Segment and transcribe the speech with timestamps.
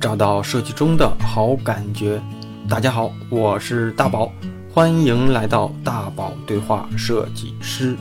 [0.00, 2.22] 找到设计中的好感觉。
[2.66, 4.32] 大家好，我是大宝，
[4.72, 7.94] 欢迎来到大宝对话设计师。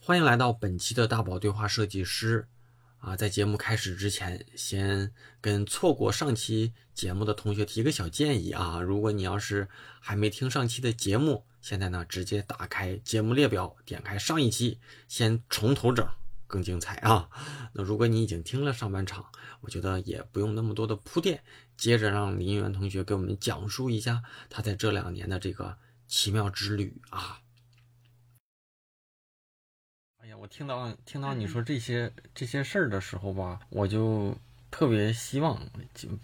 [0.00, 2.48] 欢迎来到本期的大宝对话设计师。
[2.98, 9.68] 啊，在节目开始之前，先跟错过上期节目的同学提个小建议啊，如果你要是
[10.00, 16.04] 还没听上期的节目，现在呢直接打开节目列表，点开上一期，先从头整。
[16.46, 17.28] 更精彩啊！
[17.72, 19.26] 那如果你已经听了上半场，
[19.60, 21.42] 我觉得也不用那么多的铺垫，
[21.76, 27.40] 接着让林源同学给我们讲述一下他在这两年的这个奇妙之旅啊！
[30.18, 34.36] 哎呀，我听到听到你说这些这些事儿的时候吧，我就
[34.70, 35.60] 特别希望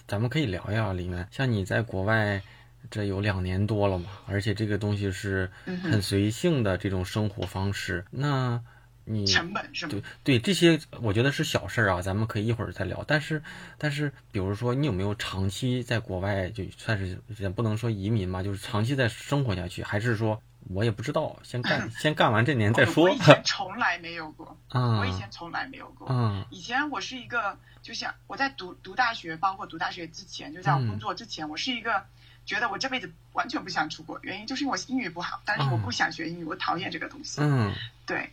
[0.06, 1.28] 咱们可以聊一聊，林源。
[1.30, 2.42] 像你在国外
[2.90, 5.50] 这有两年多了嘛，而且这个东西是
[5.82, 8.62] 很随性的这种生活方式，那。
[9.04, 9.92] 你成本是吗？
[9.92, 13.04] 对对，这些我觉得是小事儿啊，咱们可以一会儿再聊。
[13.06, 13.42] 但是，
[13.78, 23.04] 但是，比如说，你有没有长期在国外，就算是也不能说移民嘛，就是长期在生活下去，还是说我也不知道，先干 先干完这年再说。
[23.08, 26.06] 我以前从来没有过，我以前从来没有过。
[26.08, 32.04] 嗯，以前我是一个，就像我在读读大学，包括读大学之前，就在我工作之前，我是一个
[32.46, 37.40] 觉得我这辈子完全不想出国，原因就是因为我英语不好，但是我不想学英语，我讨厌这个东西。
[37.40, 37.74] 嗯，
[38.06, 38.30] 对。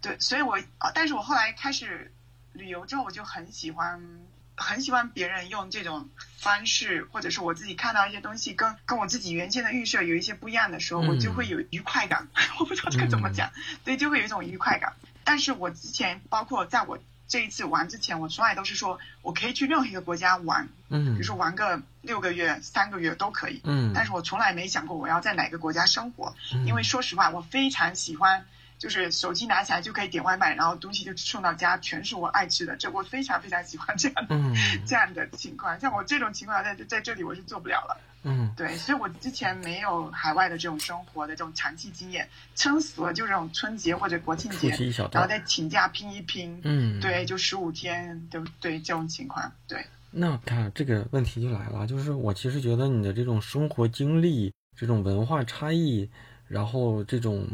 [0.00, 2.12] 对，所以我啊，但是我后来开始
[2.52, 4.00] 旅游之后，我就很喜欢，
[4.56, 12.28] 很喜欢别人用这种方式，或者是我自己看到一些东西跟跟我自己原先的预设有一些不一样的时候，我就会有愉快感。
[12.60, 13.50] 我不知道这个怎么讲，
[13.84, 14.92] 对，就会有一种愉快感。
[15.24, 26.34] 但是我之前，包括在我这一次玩之前，我从来都是说我可以去任何一个国家玩，嗯，比如说玩个六个月、三个月都可以，嗯，但是我从来没想过我要在哪个国家生活，
[26.66, 28.46] 因为说实话，我非常喜欢。
[28.78, 32.76] 就是手机拿起来就可以点外卖，然后东西就送到家，全是我爱吃的。
[32.76, 34.36] 这我非常非常喜欢这样的
[34.86, 35.78] 这样的情况。
[35.80, 38.00] 像我这种情况在在这里我是做不了了。
[38.22, 44.68] 嗯，对，所以我之前没有海外的这种生活的这种长期经验，撑死了就这种春节或者国庆节，
[45.12, 46.60] 然后再请假拼一拼。
[46.64, 48.80] 嗯，对，就十五天，对对？
[48.80, 49.84] 这种情况，对。
[50.10, 56.08] 那看这个问题就来了，就是我其实觉得你的这种生活经历、这种文化差异，
[56.48, 57.46] 然后这种。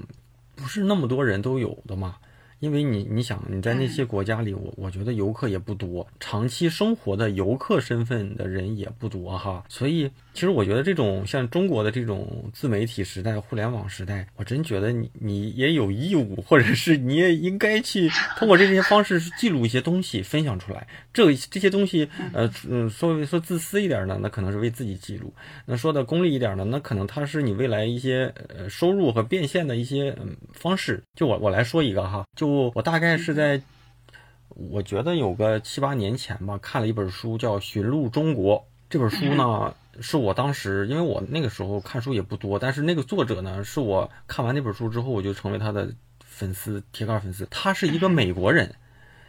[0.54, 2.16] 不是那么多人都有的嘛。
[2.65, 9.63] 因为你，你想你在那些国家里，我我觉得游客也不多，长期生活的游客身份的人也不多哈。
[9.69, 18.09] 所以，其实我觉得这种像中国的这种自媒体时代、互联网时代，我真觉得你你也有义务，或者是你也应该去
[18.39, 20.87] 通过这些方式记录一些东西，分享出来。
[21.13, 25.29] 这这些东西，呃嗯，说说自私一点呢，那可能是为自己记录；
[25.67, 31.03] 那说的功利一点呢，那可能它是你未来一些呃收入和变现的一些嗯方式。
[31.15, 32.53] 就我我来说一个哈，就。
[32.75, 33.60] 我大概是在，
[34.48, 38.59] 我觉得有个七八年前吧，看了一本书叫《寻路中国》。
[38.91, 45.92] 这本书呢，是我当时因为我那个时候看书也不多，但是那个作者呢，是我看完那本书之后，我就成为他的
[46.25, 47.47] 粉丝，铁杆粉丝。
[47.50, 48.72] 他是一个美国人，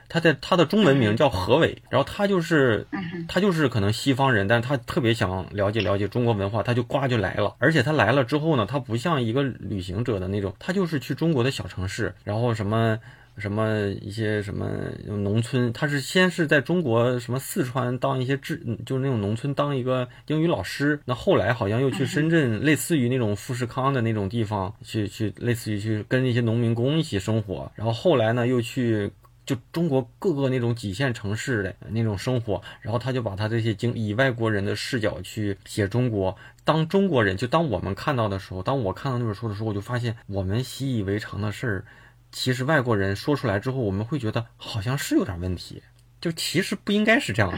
[0.10, 2.86] 他的他的中文名叫何伟，然后他就是
[3.28, 7.56] 他就是可能西方人，但是他特别想了解了解中国文化，他就呱就来了。
[7.60, 13.00] 而且他来了之后呢，他不像一个旅行者的那种，他就是去中国的小城市，然后什么。
[13.38, 14.66] 什么一些什么
[15.06, 18.56] 农村，他是先是在中国什么四川当一些志，
[18.86, 20.98] 就是那种农村当一个英语老师。
[21.04, 27.70] 那后来好像又去深圳，类似于那种富士康的那种地方去去，类似于去跟那些农民工一起生活。
[27.76, 29.12] 然后后来呢，又去
[29.46, 32.62] 就中国各个那种几线城市的那种生活。
[32.82, 41.86] 然后他就把他这些经以外国人的视角去写中国，当中国人就当我们看到的时候，当我看到那本书的时候，我就发现我们习以为常的事儿。
[42.32, 45.82] 其实外国人说出来之后，我们会觉得好像是有点问题，
[46.20, 47.58] 就其实不应该是这样的。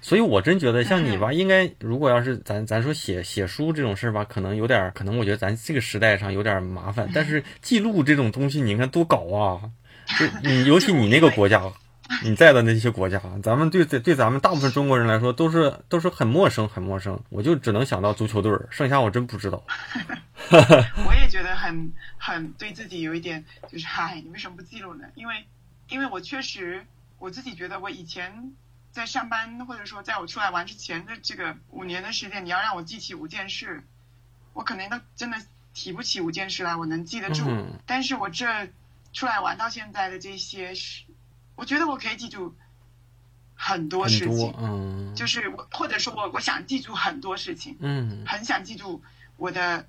[0.00, 7.10] 所以我真觉得像你吧，应该如果要是咱咱说写写书这种事儿吧，可能有点，可能我觉得咱这个时代上有点麻烦。
[7.12, 9.70] 但是记录这种东西，你看多搞啊！
[10.18, 11.62] 就你尤其你那个国家。
[12.22, 19.64] 你在的那些国家，咱们对对对咱们大部分中国人来说都是都是很陌生很陌生，我就只能想到足球队儿，剩下我真不知道。
[21.06, 25.04] 我也觉得很很对自己有一点就是嗨，你为什么不记录呢？
[25.14, 25.46] 因为
[25.88, 26.84] 因为我确实
[27.18, 28.52] 我自己觉得我以前
[28.90, 33.82] 在上班或者说在我出来玩之前的这个五年的时间，你要让我记起五件事，
[34.52, 35.38] 我可能都真的
[35.72, 37.42] 提不起五件事来，我能记得住。
[37.86, 38.68] 但是我这
[39.12, 41.04] 出来玩到现在的这些事。
[41.54, 42.54] 我觉得我可以记住
[43.54, 49.02] 很多事情，嗯，就是我或者说我我想记住很多事情，嗯，很想记住
[49.36, 49.86] 我的，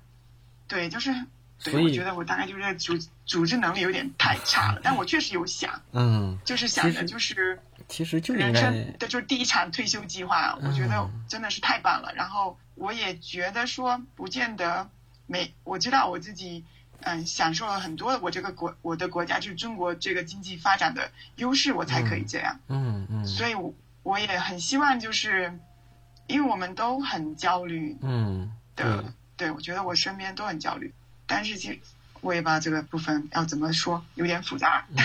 [0.68, 1.12] 对，就是，
[1.58, 12.12] 所以我觉得我大概就是组组织能力有点太差了，但我确实有想，嗯，就是想着就是其实就人生的就是第一场退休计划，我觉得真的是太棒了。
[12.14, 14.88] 然后我也觉得说，不见得
[15.26, 16.64] 每我知道我自己，
[17.04, 22.58] 嗯，享受了很多我这个国我的国家就是中国这个经济发展的优势，我才可以这样。
[22.68, 23.26] 嗯嗯。
[23.26, 23.54] 所以
[24.02, 25.58] 我也很希望就是，
[26.26, 27.96] 因为我们都很焦虑。
[28.00, 28.50] 嗯。
[28.76, 30.92] 的，对，我觉得我身边都很焦虑，
[31.26, 31.80] 但是其实。
[32.24, 34.84] 我也不知道这个部分要怎么说，有点复杂。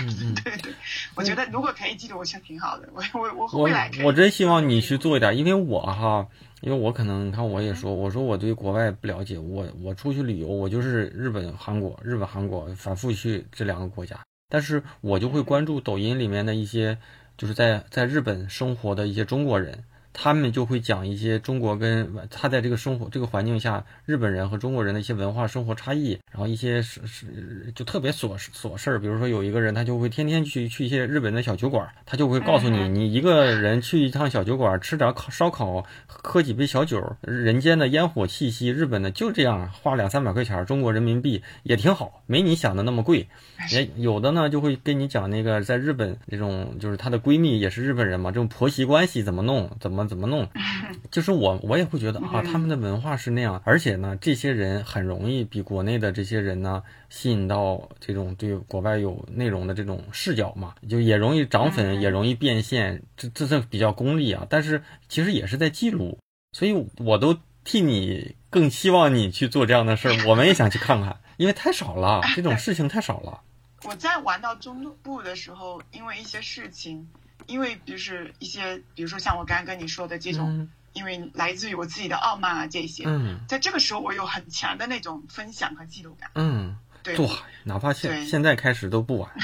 [0.43, 0.73] 对对，
[1.15, 2.89] 我觉得如果可以记录，我觉得挺好的。
[2.93, 6.25] 我我我未来我真希望你去做一点，因为我哈，
[6.61, 14.17] 因为我可能你看我也说，我说我对国外不了解，我我出去旅游，我就是日本、韩国、日本、韩国反复去这两个国家，
[14.47, 16.97] 但是我就会关注抖音里面的一些，
[17.37, 19.83] 就是在在日本生活的一些中国人。
[20.21, 43.25] 他们就会讲一些中国跟他在这个生活这个环境下，日本人和中国人的一些文化生活差异，然后一些是是就特别琐琐事儿，比如说有一个人他就会天天去去一些日本的小酒馆，他就会告诉你，你一个人去一趟小酒馆吃点烤烧烤，喝几杯小酒，人间的烟火气息，日本的就这样，花两三百块钱中国人民币也挺好，没你想的那么贵。
[43.71, 50.08] 也有的呢就会跟你讲那个在日本这种就是她的闺蜜也是日本人嘛，这种婆媳关系怎么弄，怎么。
[50.09, 50.45] 怎么弄？
[51.09, 64.45] 就是我，我也会觉得啊，他们的文化是那样，而且呢，这些人很容易比国内的这些人呢吸引到这种对国外有内容的这种视角嘛，就也容易涨粉，也容易变现，这这这比较功利啊。
[64.49, 66.17] 但是其实也是在记录，
[66.51, 70.27] 所以我都替你更希望你去做这样的事儿。
[70.27, 73.41] 我们也想去看看，因为太少了，这种事情太少了。
[73.85, 77.07] 我在玩到中部的时候，因为一些事情。
[77.47, 86.29] 因为就是一些，比如说像我刚刚跟你说的这种，因为来自于我自己的傲慢啊这些，嗯在这个时候我有很强的那种分享和记录感。
[86.35, 87.17] 嗯，对，
[87.63, 89.31] 哪怕现现在开始都不晚。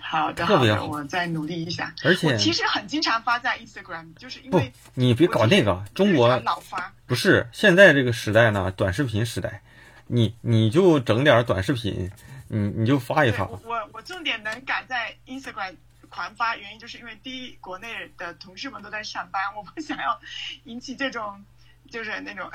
[0.00, 1.94] 好的，好的，我再努力一下。
[2.02, 9.62] 而且其实很经常发在 Instagram，就是因为你别搞那个中国老发，不是现在这个时代呢，短视频时代，
[10.06, 12.10] 你你就整点短视频，
[12.48, 13.46] 你你就发一发。
[13.46, 15.76] 我我重点能赶在 Instagram。
[16.16, 20.18] 狂发原因就是因为第一，国内的同事们都在上班，我不想要
[20.64, 21.44] 引起这种，
[21.90, 22.50] 就是那种，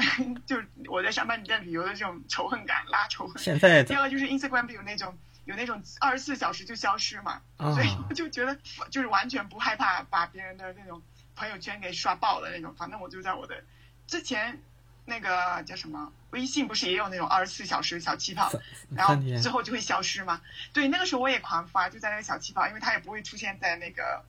[0.48, 3.38] 就是我在上班你在旅游的这种仇恨感，拉仇恨。
[3.38, 5.16] 现在第二个就是 Instagram 有那种
[5.46, 8.58] 有那种二十四小时就消失嘛，所以我就觉得
[8.90, 11.00] 就是完全不害怕把别人的那种
[11.36, 13.64] 朋友圈给刷爆了那种，反正我就在我的
[14.08, 14.60] 之前。
[15.06, 16.12] 那个叫什么？
[16.32, 18.50] 微信不是也有那种二十四小时小气泡，
[18.96, 20.42] 然后之后就会消失吗？
[20.72, 24.24] 对，那个时候我也狂发，就在那个小气泡，因为它也不会出现在那个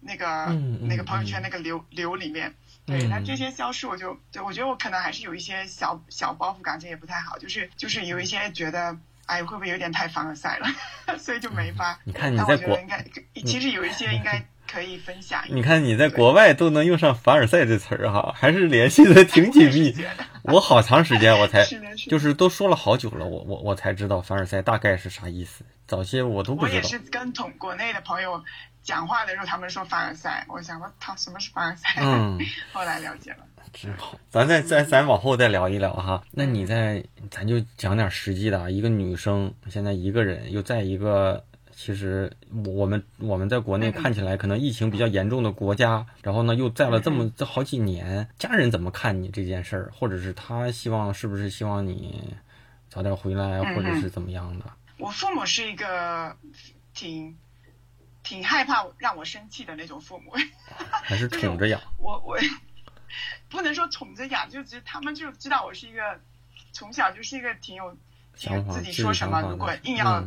[0.00, 0.46] 那个
[0.88, 2.54] 那个朋友圈那个流流里面。
[2.86, 7.36] 对，那这些消失，我就对我觉得我可能还是有一些小小包袱感，这也不太好。
[7.38, 8.96] 就是就是有一些觉得，
[9.26, 10.66] 哎，会不会有点太凡尔赛了？
[11.18, 11.98] 所以就没发。
[12.04, 13.04] 你看你在国，应该
[13.44, 14.42] 其实有一些应该。
[14.74, 15.40] 可以分享。
[15.48, 19.94] 你看你在国外都能用上凡尔赛这词儿哈，还是联系的挺紧密。
[20.42, 21.64] 我好长时间我才，
[22.10, 25.64] 就是都说了好久了，我我我才知道凡尔赛大概是啥意思。
[25.86, 26.78] 早些我都不知道。
[26.78, 28.42] 我也是跟同国内的朋友
[28.82, 31.88] 讲话的时候，他们说凡尔赛，我想说他什么是凡尔赛？
[32.00, 32.36] 嗯，
[32.72, 33.38] 后来了解了。
[33.72, 36.22] 真好，咱再再咱往后再聊一聊哈。
[36.32, 41.44] 那你再咱就讲点实际的，一个女生现在一个人又在一个。
[41.84, 42.32] 其实
[42.64, 52.34] 我们我们在国内看起来可能疫情比较严重的国家，然后呢又在了这么这好几年，家人怎么看你这件事儿，或者是他希望是不是希望你
[52.88, 54.64] 早点回来，或者是怎么样的？
[54.96, 56.34] 我父母是一个
[56.94, 57.36] 挺
[58.22, 60.32] 挺害怕让我生气的那种父母，
[61.04, 61.78] 还是 宠着养。
[61.98, 62.38] 我我
[63.50, 66.18] 不能说宠着养，就只他们就知道我是一个
[66.72, 67.94] 从小就是一个挺有
[68.34, 70.26] 想法，自己说什么，如果硬要。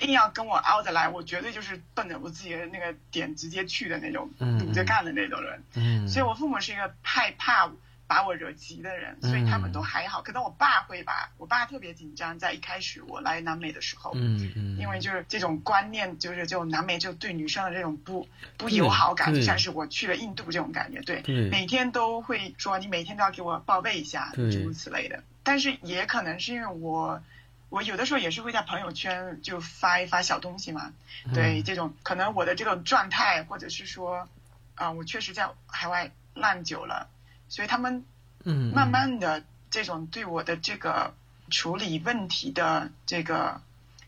[0.00, 5.62] 硬要跟我熬着来，我绝对就是奔着我自己的那个点直接去的那种，堵着干的那种人。
[5.74, 7.70] 嗯，所以我父母是一个害怕
[8.06, 10.20] 把我惹急的人，所以他们都还好。
[10.20, 21.00] 可能我爸会吧，我爸特别紧张，在一开始我来南美的时候，嗯嗯，因为就是这种观念，就是这种南美就对女生的这种不不友好感，就像是我去了印度这种感觉。
[21.00, 25.24] 对，每天都会说你每天都要给我报备一下，诸如此类的。
[25.42, 27.22] 但是也可能是因为我。
[27.68, 30.92] 我有的时候也是会在朋友圈就发一发小东西嘛，
[31.34, 34.28] 对这种可能我的这种状态，或者是说，
[34.76, 37.08] 啊，我确实在海外烂久了，
[37.48, 38.04] 所以他们，
[38.44, 41.12] 嗯，慢慢的这种对我的这个
[41.50, 43.60] 处理问题的这个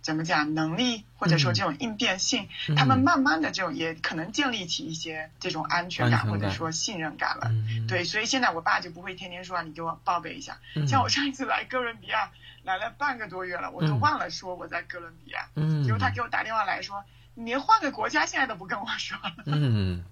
[0.02, 7.50] 怎么讲能力，或者说这种应变性，他们慢慢的这种也可能建立起一些这种安全感或者说信任感了，
[7.88, 12.30] 对，所以现在我爸就不会天天说你给我报备一下，像我上一次来哥伦比亚。
[12.68, 15.48] 来了半个多月了，我都忘了说我在哥伦比亚。
[15.54, 19.32] 嗯，结果他给我打电话来说：“你连换个国家现在都不跟我说了。
[19.46, 20.04] 嗯，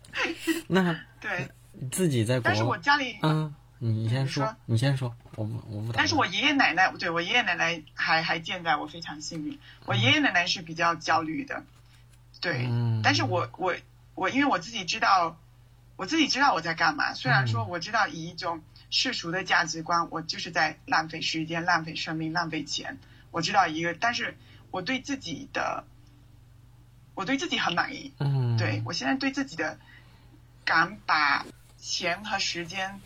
[0.67, 1.51] 那 对，
[1.93, 5.93] 自己在国，但是我家里，嗯，你先说，你先说，我不我不。
[5.93, 9.59] 但是我爷爷奶奶，对我爷爷奶奶还还健在，我非常幸运。
[9.85, 11.63] 我爷爷奶奶是比较焦虑的，
[12.41, 12.71] 对，
[13.03, 13.75] 但是我我
[14.15, 15.39] 我，因为我自己知道，
[15.97, 17.13] 我自己知道我在干嘛。
[17.13, 22.99] 虽然说我知道以一种世俗的价值观，我就是在浪费时间、浪费生命、浪费钱。
[23.31, 24.37] 我知道一个，但是
[24.71, 25.85] 我对自己的。
[27.17, 29.79] 我对自己很满意，嗯，对我现在对自己的
[30.67, 31.47] 敢把
[31.79, 33.01] 钱和时间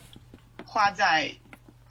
[0.64, 1.36] 花在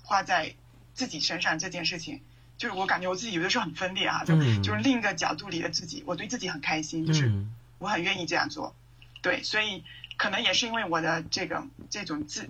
[0.03, 0.53] 花在
[0.93, 2.22] 自己身上这件事情，
[2.58, 7.31] 就是我感觉我自己有的时候很分裂哈，就就是另一个角度里的自己，我对自己很开心，就是
[7.77, 8.75] 我很愿意这样做，
[9.22, 9.86] 对，所以
[10.17, 12.50] 可能也是因为我的这个这种自，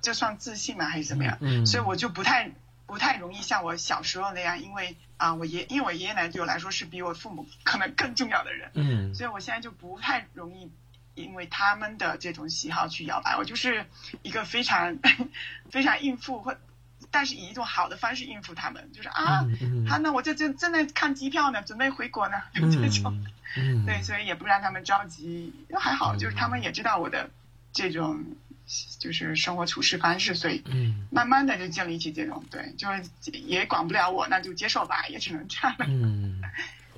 [0.00, 1.38] 这算自信吗还是怎么样？
[1.40, 2.50] 嗯，所以我就不太
[2.86, 4.96] 不太容易像我小时候那样，因为。
[5.18, 10.70] 啊，我爷，因为我爷爷奶奶对我来说是比我父母可能更重要的人，嗯，所以我现在就不太容易
[11.16, 13.84] 因为他们的这种喜好去摇摆，我就是
[14.22, 14.96] 一个非常
[15.72, 16.56] 非常应付或，
[17.10, 19.44] 但是以一种好的方式应付他们，就是啊，
[19.88, 23.26] 好，那我就正正在看机票呢，准备回国呢，就 这种，
[23.86, 27.28] 对，所以也不让他们着急，还好，就是他们也知道我的
[27.72, 28.24] 这种。
[28.98, 30.62] 就是生活处事方式，所以
[31.10, 35.86] 慢慢的就建立起这种对，就是也管不了我，那就接受吧，也只能这样了。
[35.88, 36.42] 嗯，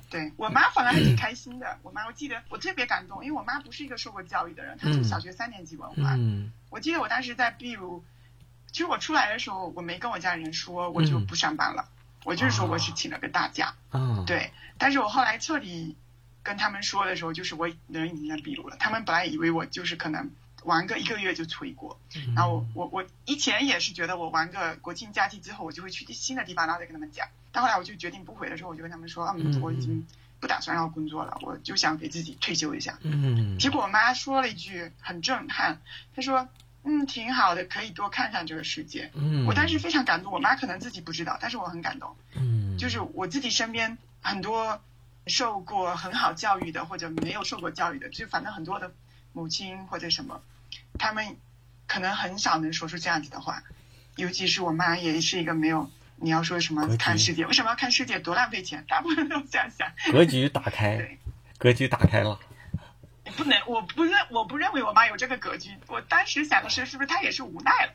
[0.09, 1.77] 对我妈反而还挺开心的。
[1.81, 6.15] 我妈，我记得我特别感动，因为我妈不是一个受过教育的人，她是小学三年级文化。
[6.17, 8.03] 嗯，我记得我当时在秘鲁，
[8.71, 11.87] 其实我出来的时候，我没跟我家人说我就不上班了，
[12.25, 13.73] 我就是说我是请了个大假。
[13.93, 15.95] 嗯，对，但是我后来彻底
[16.43, 20.29] 跟他们说的时候，就是我人已经在秘鲁了，他们本来以为我就是可能。
[20.63, 21.99] 玩个一个月就回国，
[22.35, 27.27] 然后我我我以前也是觉得我玩个国庆假期之后我就会去新的地方，然后再跟他们讲。
[27.51, 30.05] 但后来我就决定不回的时候，我就跟他们说，嗯，我已经
[30.39, 32.99] 不打算要工作了，我就想给自己退休一下。
[33.01, 33.57] 嗯。
[33.57, 35.81] 结果我妈说了一句很震撼，
[36.15, 36.47] 她说，
[36.83, 39.09] 嗯，挺好的，可以多看看这个世界。
[39.15, 39.47] 嗯。
[39.47, 42.15] 我当时非常感动，我妈可能自己不知道，但是我很感动。
[42.35, 42.77] 嗯。
[42.77, 44.79] 就是我自己身边很多
[45.25, 48.91] 受过很好教育的，或者没有受过教育的，就反正很多的。
[49.33, 50.41] 母亲或者什么，
[50.97, 51.37] 他们
[51.87, 53.63] 可能很少能说出这样子的话，
[54.15, 58.85] 尤其是我妈也是一个没有你要说什么看世界，为什么要看世界多浪费钱？
[58.87, 59.91] 大部分都这样想。
[60.11, 61.17] 格局打开，
[61.57, 62.39] 格局打开了。
[63.37, 65.69] 不能，我不认，我不认为我妈有这个格局。
[65.87, 67.93] 我当时想的是，是不是她也是无奈了？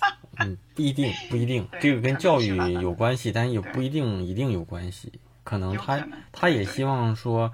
[0.38, 5.20] 嗯，不一定，不一定，这个跟教育有关系，但也不一定一定有关系。
[5.42, 7.52] 可能她，她也希望说。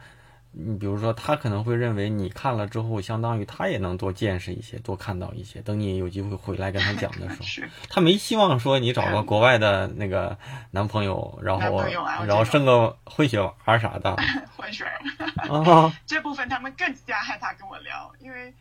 [0.56, 5.60] 你比如说，他可能会认为你看了之后，相当于他也能多见识一些，多看到一些。
[5.62, 10.38] 等你有机会回来跟他讲的时候，他没希望说你找个国外的那个
[10.70, 11.82] 男朋友，然后
[12.24, 14.16] 然后生个混血儿啥的。
[14.56, 15.00] 混血儿
[15.48, 15.92] 啊。
[16.06, 18.54] 这部分他们更加害怕跟我聊，因为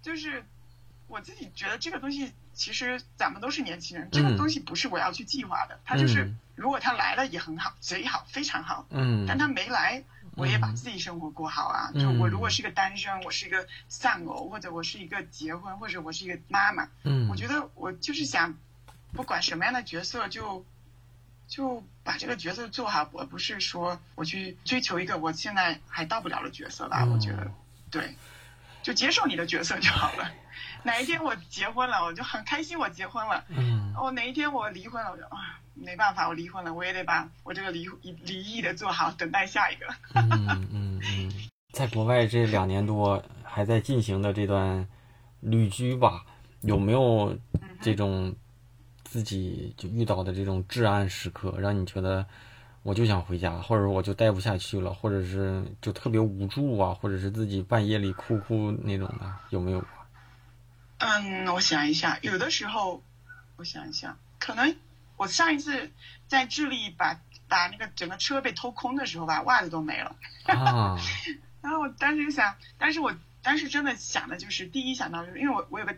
[0.00, 0.42] 就是
[1.06, 5.78] 我自己觉得这个东西，其实咱们都是年轻人，这个东西不是我要去计划的。
[5.84, 8.86] 他就是如果他来了也很好，贼好，非常好。
[8.88, 9.26] 嗯。
[9.28, 10.02] 但他没来。
[10.36, 11.90] 我也把自己生活过好啊！
[11.94, 18.54] 就我如果是个单身，我是一个丧偶，或者我是一个结婚，或者我是一个妈妈，嗯，我觉得我就是想，
[19.14, 20.64] 不管什么样的角色，就
[21.48, 27.06] 就把这个角色做好，我不是说我去追求一个我现在还到不了的角色吧。
[27.10, 27.50] 我觉得，
[27.90, 28.14] 对，
[28.82, 30.30] 就接受你的角色就好了。
[30.82, 33.42] 哪一天我结婚了，我就很开心，我结婚了。
[33.48, 35.58] 嗯，我哪一天我离婚了，我就啊。
[35.78, 37.86] 没办法，我离婚了，我也得把我这个离
[38.24, 39.86] 离异的做好，等待下一个。
[40.14, 41.32] 嗯嗯嗯，
[41.72, 44.88] 在国外这两年多还在进行的这段
[45.40, 46.24] 旅居吧，
[46.62, 47.38] 有没有
[47.80, 48.34] 这种
[49.04, 52.26] 自己就遇到的这种至暗时刻，让你觉得
[52.82, 59.84] 我就想回家，或者我就待不下去了，或者是就特别无助啊，或者是自己半夜里哭哭那种的，有没有？
[60.98, 63.02] 嗯，我想一下，有的时候
[63.56, 64.74] 我想一下，可能。
[65.16, 65.90] 我上一次
[66.26, 70.16] 在智利把把那个整个车被偷空的时候吧，袜子都没了。
[70.46, 70.96] 啊！
[71.62, 75.96] 然后我当时就想，但是我当时真的想的就是，第一想到就是，因为我我有个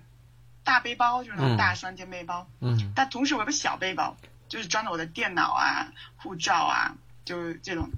[0.64, 2.48] 大背包，就是那种大双肩背包。
[2.60, 2.92] 嗯。
[2.94, 4.16] 但同时我有个小背包，
[4.48, 6.94] 就是装着我的电脑啊、护照啊，
[7.24, 7.90] 就是这种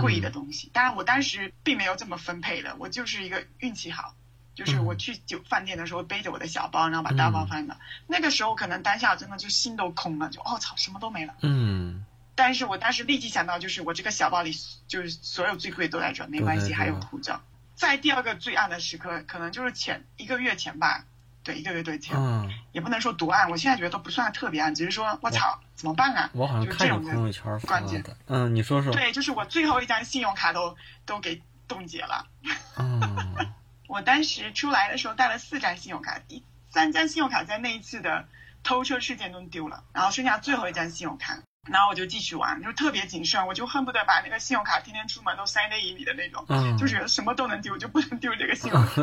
[0.00, 0.70] 贵的东西。
[0.72, 4.14] 当然我当时并没有这么分配的，我就是一个运气好。
[4.58, 7.76] 就是我去酒饭店的时候，背着我的小包，然后把大包放的。
[8.08, 11.34] 那个时候可能当下真的就心都空了，就哦操，什么都没了。
[11.42, 12.04] 嗯。
[12.34, 14.52] 但是我当时立即想到，就是我这个小包里，
[14.88, 17.40] 就是所有最贵都在这，没关系，还有护照。
[17.76, 21.04] 在第二个最暗的时刻，可能就是前一个月前吧，
[21.44, 22.16] 对，一个月对前。
[22.16, 22.50] 嗯。
[22.72, 26.28] 也不能说多暗，我现在觉得都不算特别暗，只是说我操，怎么办啊？
[26.32, 28.16] 我好像看你朋友圈发的。
[28.26, 28.92] 嗯，你说说。
[28.92, 31.40] 对，就是我最后一张信用卡都都给。
[31.68, 32.26] 冻结了。
[33.88, 38.28] 我当时出来的时候带了四张信用卡，一三张信用卡在那一次的
[38.62, 41.38] 偷车事件中丢了，然后剩下最后一张信用卡。
[41.66, 46.46] 然后我就继续玩，就特别谨慎，我就恨不得把那个信用卡天天出门都塞内衣里的那种，
[46.78, 49.02] 就觉得什么都能丢，就不能丢这个信用卡。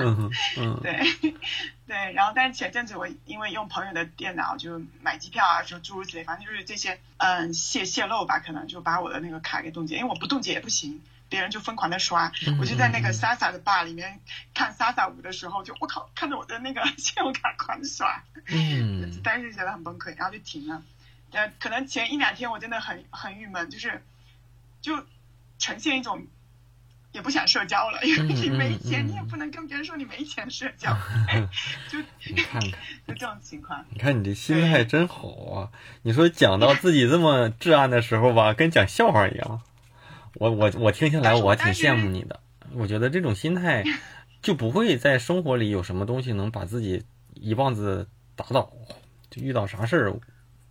[0.82, 1.00] 对，
[1.86, 2.14] 对。
[2.14, 12.32] 然后，但是前阵子我因为用朋友的电脑就买机票啊，就诸如此类，反正就是这些，嗯，泄泄露吧，可能就把我的那个卡给冻结，因为我不冻结也不行，别人就疯狂的刷。
[12.60, 14.20] 我就在那个 Sasa 的 bar 里面
[14.54, 20.82] 看 Sasa 舞的时候，就我靠，看着我的那个信用卡狂刷，嗯， 当时觉得很崩溃，然后就停了。
[21.32, 24.02] 呃，可能前一两天我真的很很郁闷，就是
[24.82, 25.06] 就
[25.60, 26.26] 呈现一种
[27.12, 30.96] 也不想社交了， 因为你没钱，你也不能跟别人说你没钱社交，
[31.90, 32.72] 就你看看，
[33.08, 33.84] 就这种情况。
[33.90, 35.70] 你看你这心态真好啊！
[36.04, 39.62] 你说讲到自己这么至暗的时候吧，跟讲笑话一样。
[40.36, 42.40] 我我我听下来，我挺羡慕你的。
[42.74, 43.84] 我觉得这种心态
[44.42, 48.72] 就不会在生活里有什么东西能把自己一棒子打倒，
[49.30, 50.14] 就遇到啥事儿。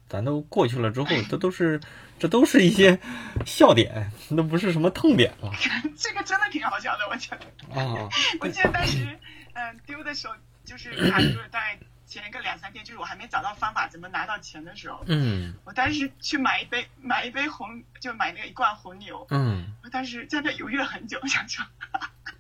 [0.07, 1.81] 咱都过去了之后，这都是，
[2.19, 3.01] 这都是一些
[3.47, 5.51] 笑点，那不是什么痛点了。
[5.97, 7.81] 这个真的挺好笑的，我觉得。
[7.81, 8.09] 啊。
[8.41, 9.19] 我记得当时，
[9.55, 11.79] 嗯，丢的时候，就是卡就是在
[12.21, 15.05] 前一个两三天，就是我还没找到方法怎么拿到钱的时候。
[15.07, 15.55] 嗯。
[15.65, 19.27] 我当时去买一杯买一杯红，就买那个一罐红牛。
[19.31, 19.75] 嗯。
[19.83, 21.65] 我当时在那犹豫了很久，想说。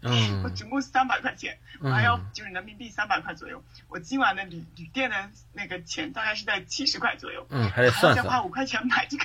[0.00, 3.62] 嗯， 我总共三百块钱，我还要就是人民币三百块左右。
[3.88, 7.46] 我今晚的旅旅店的那个钱大概是在七十块左右。
[7.50, 8.16] 嗯，还得算算。
[8.16, 9.24] 再花五块钱买这个。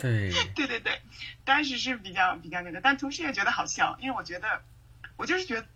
[0.00, 0.32] 对。
[0.54, 1.00] 对对对，
[1.44, 4.62] 当时是比较比较那个，但同时也觉得好笑，因为我觉得，
[5.16, 5.66] 我就是觉得，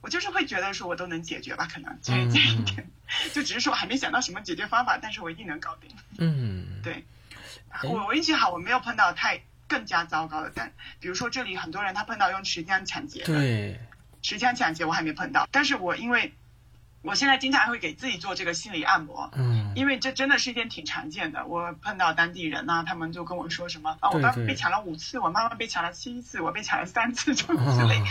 [0.00, 2.88] 我就是会觉得说我都能解决吧，可能这这一点，
[3.34, 5.90] 就只是说还没想到什么解决方法，但是我一定能搞定。
[6.18, 6.80] 嗯。
[6.82, 7.04] 对，
[7.84, 9.42] 我我运气好，我没有碰到太。
[9.70, 13.78] 更加糟糕的，但比如说这里很多人他碰到用持枪抢劫，对，
[14.22, 16.32] 持枪抢劫我还没碰到，但是我因为
[17.02, 21.44] 我现在经常会给自己做这个心理按摩，嗯，因为这真的是一件挺常见的。
[21.44, 28.02] 我碰到当地人呐，他们就跟我说什么啊，我爸被抢了五次，我妈妈被抢了七次，我被抢了三次，这种之类。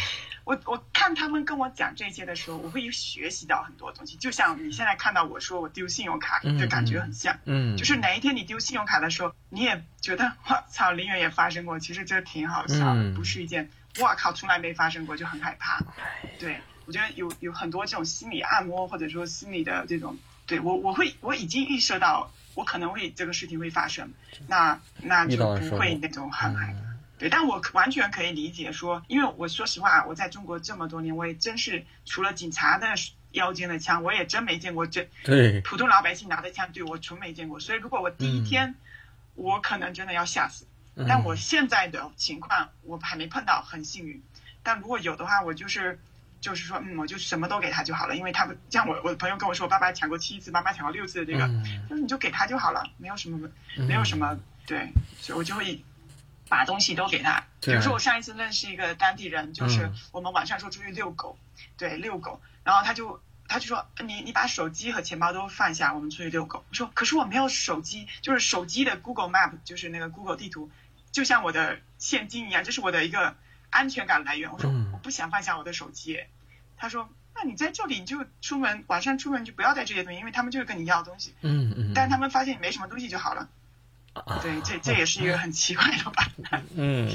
[0.47, 4.15] 我我看他们跟我讲这些的时候，我会学习到很多东西。
[4.15, 7.38] 就像你现在看到我说我丢信用卡，就感觉很像。
[7.43, 7.75] 嗯。
[7.75, 15.81] 就是哪一天你丢信用卡的时候，你也觉得我操，林远也发生过，其实这挺好笑，不是一件哇靠，从来没发生过就很害怕。
[16.39, 24.13] 对，我觉得有有很多这种心理按摩或者说心理的这种，对我我会我已经预设到我可能会这个事情会发生，
[24.47, 26.87] 那那就不会那种很害怕。
[27.17, 32.88] 对，但我完全可以理解说，因为我说实话，我在中国这么多年，我也真是除了警察的
[33.32, 37.60] 腰间的枪，我也真没见过这对普通老百姓拿的枪，对我纯没见过。
[37.60, 38.75] 所以如果我第一天，
[39.34, 40.67] 我可能真的要吓死。
[41.08, 44.21] 但我现在的情况，我还没碰到，很幸运。
[44.62, 45.99] 但如果有的话，我就是
[46.39, 51.47] 就是说，嗯，我就什么都给他就好了，因为他们像我我的朋友跟我说，爸爸抢过七次，妈妈抢过六次的这个，
[51.89, 54.88] 就是你就给他就好了，没有什么没有什么对，
[55.19, 55.84] 所以我就会。
[56.49, 61.38] 把东西都给他，比如说我上一次认识一个当地人，就是我们晚上说出去遛狗，
[61.77, 66.65] 对，遛狗，然后他就他就说你你把手机和钱包都放下，我们出去遛狗。
[66.69, 70.69] 我说可是我没有手机，就是手机的 Google Map，就是那个 Google 地图，
[71.12, 73.36] 就像我的现金一样，这是我的一个
[73.69, 74.51] 安全感来源。
[74.51, 76.19] 我说我不想放下我的手机，
[76.77, 83.47] 他说那你在这里就出门晚上出门就不要带这些东西，因为他们就是跟你要东西，嗯嗯，但他们发现你没什么东西就好了。
[84.41, 86.32] 对，这这也是一个很奇怪的吧？
[86.75, 87.10] 嗯，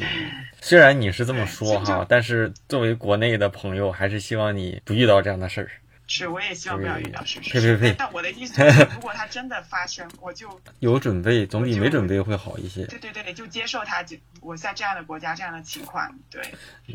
[0.61, 5.71] 虽然你是这么说哈，但是作为国内的朋友，还是希望你不遇到这样的事儿。
[6.09, 7.25] 是，我也希望不要遇到。
[7.25, 7.95] 是呸呸呸！
[7.97, 12.85] 但我的意思是， 如果它真的发生，我就有准备，总比没准备会好一些。
[12.87, 16.43] 对对对，就接受它，就我在这样的国家这样的情况，对，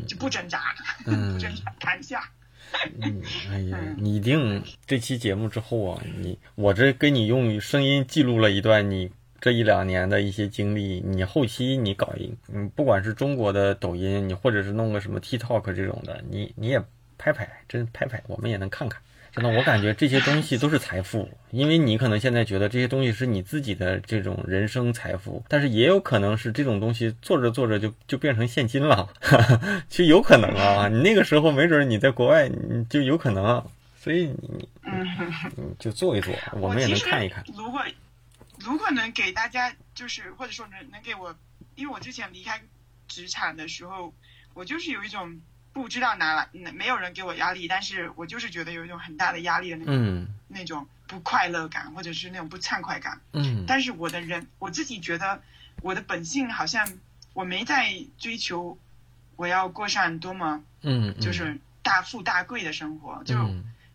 [0.06, 0.60] 就不挣扎，
[1.04, 2.22] 不挣扎，谈下。
[3.00, 9.10] 嗯，哎呀，你一定这期节目之后啊，你我这给你用声音记录了一段你。
[9.40, 16.82] 这一两年的一些经历，你后期你搞一，嗯，不管是中国的抖音，你或者是弄个什么 TikTok 这种的，你你也
[17.16, 19.00] 拍拍，真拍拍，我们也能看看。
[19.30, 29.08] 真的，我感觉这些东西都是财富，因为你可能现在觉得这些东西是你自己的这种人生财富，但是也有可能是这种东西做着做着就就变成现金了，
[29.88, 30.88] 其实有可能啊。
[30.88, 33.62] 你那个时候没准你在国外，你就有可能，
[33.96, 37.44] 所以你嗯，就做一做，我们也能看一看。
[37.54, 37.80] 如果
[38.60, 41.36] 如果能给大家，就是或者说能能给我，
[41.74, 42.60] 因为我之前离开
[43.06, 44.12] 职场的时候，
[44.54, 45.40] 我就是有一种
[45.72, 53.20] 不知道哪来，没有人给我压力，但是我就是觉得有一种很大的压力的那种那种不快乐感，或者是那种不畅快感。
[53.32, 53.64] 嗯。
[53.66, 55.42] 但是我的人，我自己觉得
[55.82, 56.98] 我的本性好像
[57.32, 58.78] 我没在追求
[59.36, 63.22] 我要过上多么嗯，就是大富大贵的生活。
[63.24, 63.36] 就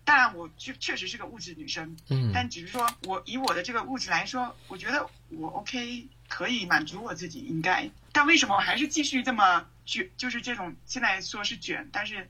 [0.06, 7.90] 当然，我确确实是个物质女生，嗯，但只是说我以我的这个物质来说，我觉得我 OK 可以满足我自己，应该。
[8.12, 10.10] 但为什么我还是继续这么卷？
[10.18, 12.30] 就是这种现在说是卷，但是，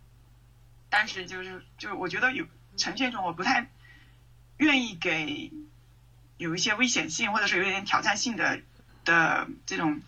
[0.90, 2.46] 但是就是就我觉得有
[2.78, 3.70] 呈现一种我不太
[4.58, 5.52] 愿意给
[6.38, 8.62] 有一些危险性或者是有点挑战性的
[9.04, 10.02] 的这种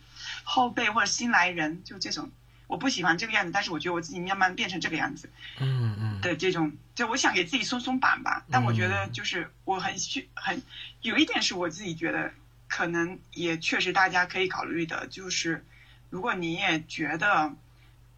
[0.44, 2.30] 后辈或者新来人，就这种
[2.68, 3.52] 我不喜欢这个样子。
[3.52, 8.46] 但是我觉得我自己慢慢变成这个样子，嗯嗯的这种，就我想给自己松松绑吧。
[8.52, 10.62] 但我觉得就是我很需很
[11.02, 12.32] 有一点是我自己觉得。
[12.68, 15.64] 可能也确实大家可以考虑的，就是
[16.10, 17.54] 如果你也觉得，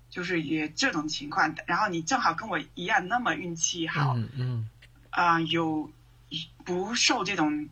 [0.10, 4.70] 就是也这种情况，然后你正好跟我一样那么运气好，嗯嗯，
[5.10, 5.92] 啊，有
[6.64, 7.68] 不受这种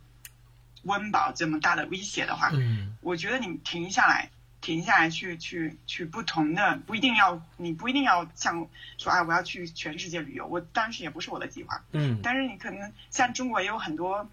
[0.84, 4.30] 温饱这么大的威胁的话，嗯，我觉得你停下来，
[4.66, 14.28] 停下来去去去不同的，不一定要你不一定要像说啊，我要去全世界旅游，我当时也不是我的计划，嗯，但是你可能像中国也有很多。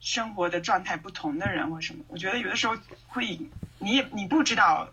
[0.00, 2.76] 生活的状态不同的人或什么，我觉得有的时候
[3.06, 3.40] 会，
[3.78, 4.90] 你也你不知道，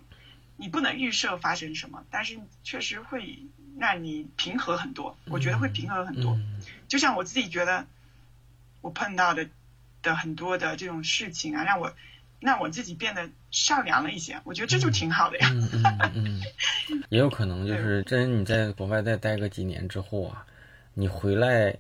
[0.56, 3.40] 你不能预设发生什么，但是确实会
[3.78, 5.18] 让你平和很多。
[5.26, 6.40] 我觉得会平和很多。
[6.88, 7.86] 就像我自己觉得，
[8.80, 9.50] 我碰到的
[10.02, 11.94] 的很多的这种事情啊，让我
[12.42, 14.38] 让我自己变得善良了一些。
[14.44, 15.50] 我觉得这就挺好的呀。
[15.54, 16.42] 嗯嗯嗯。
[17.08, 20.46] 也有可能就是真你在国外再待个几年之后啊，
[20.94, 21.76] 你回来，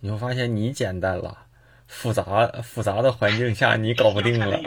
[0.00, 1.44] 你会发现你简单了。
[1.88, 4.60] 复杂复杂的环境下，你搞不定了，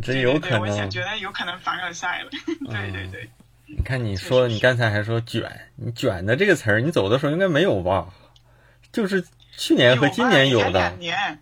[0.00, 0.60] 真有可能。
[0.60, 2.30] 我觉得有可能凡尔赛了。
[2.70, 3.28] 对对对。
[3.66, 8.06] 你看，你说你刚才还说卷，你卷的这个词儿，你走的时候应该没有吧？
[8.92, 10.88] 就是去年和今年有的。
[10.98, 11.40] 年。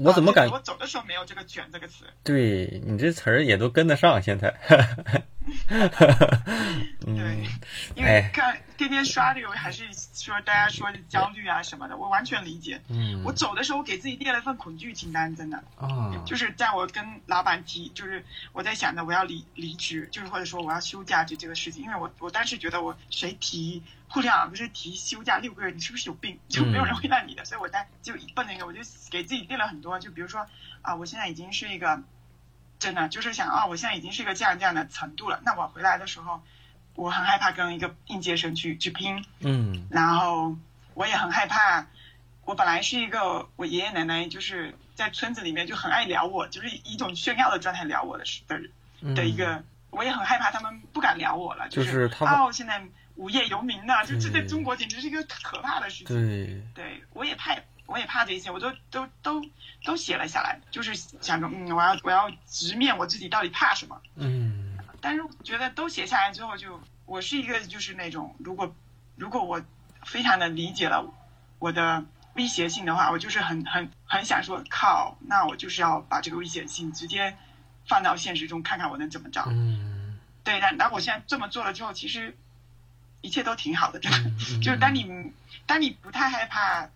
[0.00, 0.48] 我怎么感？
[0.50, 2.04] 我走的时候没有这个“卷”这个词。
[2.24, 4.52] 对你这词儿也都跟得上，现在。
[7.00, 7.46] 对，
[7.94, 12.80] 因为看天天刷这个，还是说大家说焦虑啊什么的，我完全理解。
[12.88, 13.22] 嗯。
[13.24, 15.62] 我走的时候，我给自己列了一份恐惧清单，真的。
[15.76, 16.12] 啊。
[16.26, 26.38] 就是在我跟老板提，就是我在想着我要离离职，就是或者说我要休假这这个事情，因为我我当时觉得我谁提互联网不是提休假六个月，你是不是有病？
[26.48, 30.46] 就没有人会让你的，所以我当就奔那个，我就给自己列了很多，就比如说
[30.82, 32.02] 啊，我现在已经是一个。
[32.76, 35.40] 真的就是想啊，我现在已经是一个这样这样的程度了。
[35.42, 36.42] 那我回来的时候，
[36.94, 39.24] 我很害怕跟一个应届生去去拼。
[39.40, 39.86] 嗯。
[39.90, 40.56] 然后
[40.94, 41.86] 我也很害怕，
[42.44, 51.68] 我本来是一个我爷爷奶奶就是在村子里面就很爱聊我，就是一种炫耀的状态聊我的的的一个，我也很害怕他们不敢聊我了。
[51.68, 52.82] 就是他哦，现在
[53.16, 56.06] 无业游民呢，就这在中国简直是一个可怕的事情。
[56.06, 56.62] 对。
[56.74, 57.56] 对，我也怕。
[57.86, 59.44] 我也怕这些，我都都都
[59.84, 64.00] 都写了下来，就是想着，嗯，我要我要直面我自己到底怕什么。
[64.16, 64.63] 嗯。
[65.04, 68.74] 但是我觉得都写下来之后，就我是一个就是那种，如果
[69.16, 69.62] 如果我
[70.02, 71.12] 非常的理解了
[71.58, 72.02] 我的
[72.36, 77.36] 威胁性的话，我就是很很很想说，靠，那我就是要把这个危险性直接
[77.86, 79.44] 放到现实中，看看我能怎么着。
[79.48, 80.18] 嗯。
[80.42, 82.34] 对，但但我现在这么做了之后，其实
[83.20, 84.30] 一切都挺好的，真的。
[84.64, 85.32] 就是当你
[85.66, 86.88] 当你不太害怕。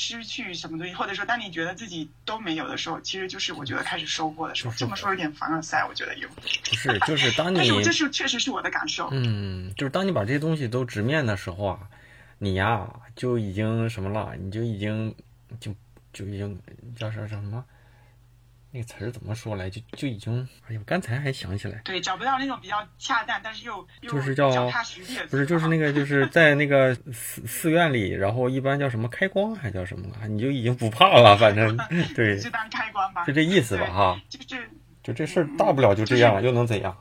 [0.00, 4.72] 失去什么东西，或者说当你觉得自己都没有的时候，其实就是我觉得开始收获的时候。
[4.74, 6.26] 这么说有点凡尔赛，我觉得有。
[6.30, 6.40] 不
[6.74, 9.10] 是，就是当你， 但是我这是确实是我的感受。
[9.12, 11.80] 嗯，就是当你把这些东西都直面的时候啊，
[12.38, 15.14] 你呀就已经什么了，你就已经
[15.60, 15.74] 就
[16.14, 16.58] 就已经
[16.96, 17.62] 叫啥什么。
[18.72, 19.68] 那个词儿怎么说来？
[19.68, 21.80] 就就已经，哎呦，刚才还想起来。
[21.84, 24.48] 对，找不到那种比较恰当，但是又就是叫。
[25.28, 30.28] 不是，就是那个，就是在那个 寺寺院里，然后一般叫什么开光，还叫什么了？
[30.28, 31.76] 你就已经不怕了，反正
[32.14, 32.38] 对。
[32.38, 33.24] 就当开光吧。
[33.24, 34.22] 就这意思吧，哈。
[34.28, 34.70] 就是。
[35.02, 36.96] 就这事儿，大不了就这样，又能怎样？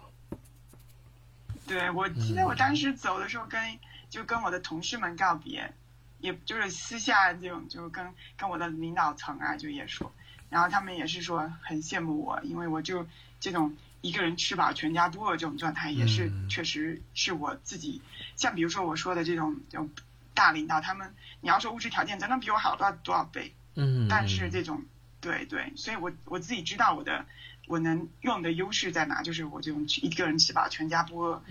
[1.67, 3.61] 对，我记得我当时走的时候，跟
[4.09, 5.71] 就跟我的同事们告别，
[6.19, 10.11] 也就是私下就就跟跟我的领导层啊，就也说。
[10.49, 13.05] 然后他们也是说很羡慕我，因为我就
[13.39, 18.01] 这种一个人吃饱全家不饿这种状态，也是确实是我自己。
[18.35, 19.89] 像比如说我说的这种这种
[20.33, 24.81] 大领导，他们你要说物质条件真的比我好多少多少倍，嗯，但是这种
[25.21, 27.25] 对对，所以我我自己知道我的
[27.67, 31.41] 我能用的优势在哪，就是我这种一个人吃饱全家不饿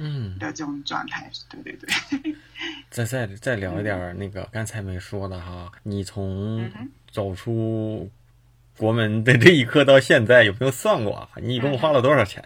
[0.40, 2.34] 的这种状态，对对对。
[2.90, 6.68] 再再再聊一点那个刚才没说的哈，你从
[7.12, 8.11] 走出。
[8.78, 11.28] 国门的这一刻到现在有没有算过啊？
[11.42, 12.44] 你一共花了多少钱？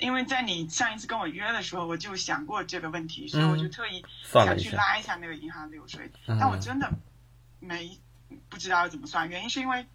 [0.00, 6.10] 因为在你上一次跟我约的时候，我就想过这个问题，所以我就特意想去拉一下那个银行流水。
[6.26, 6.92] 但我真的
[7.60, 7.96] 没
[8.48, 9.86] 不知道要怎么算，原因是因为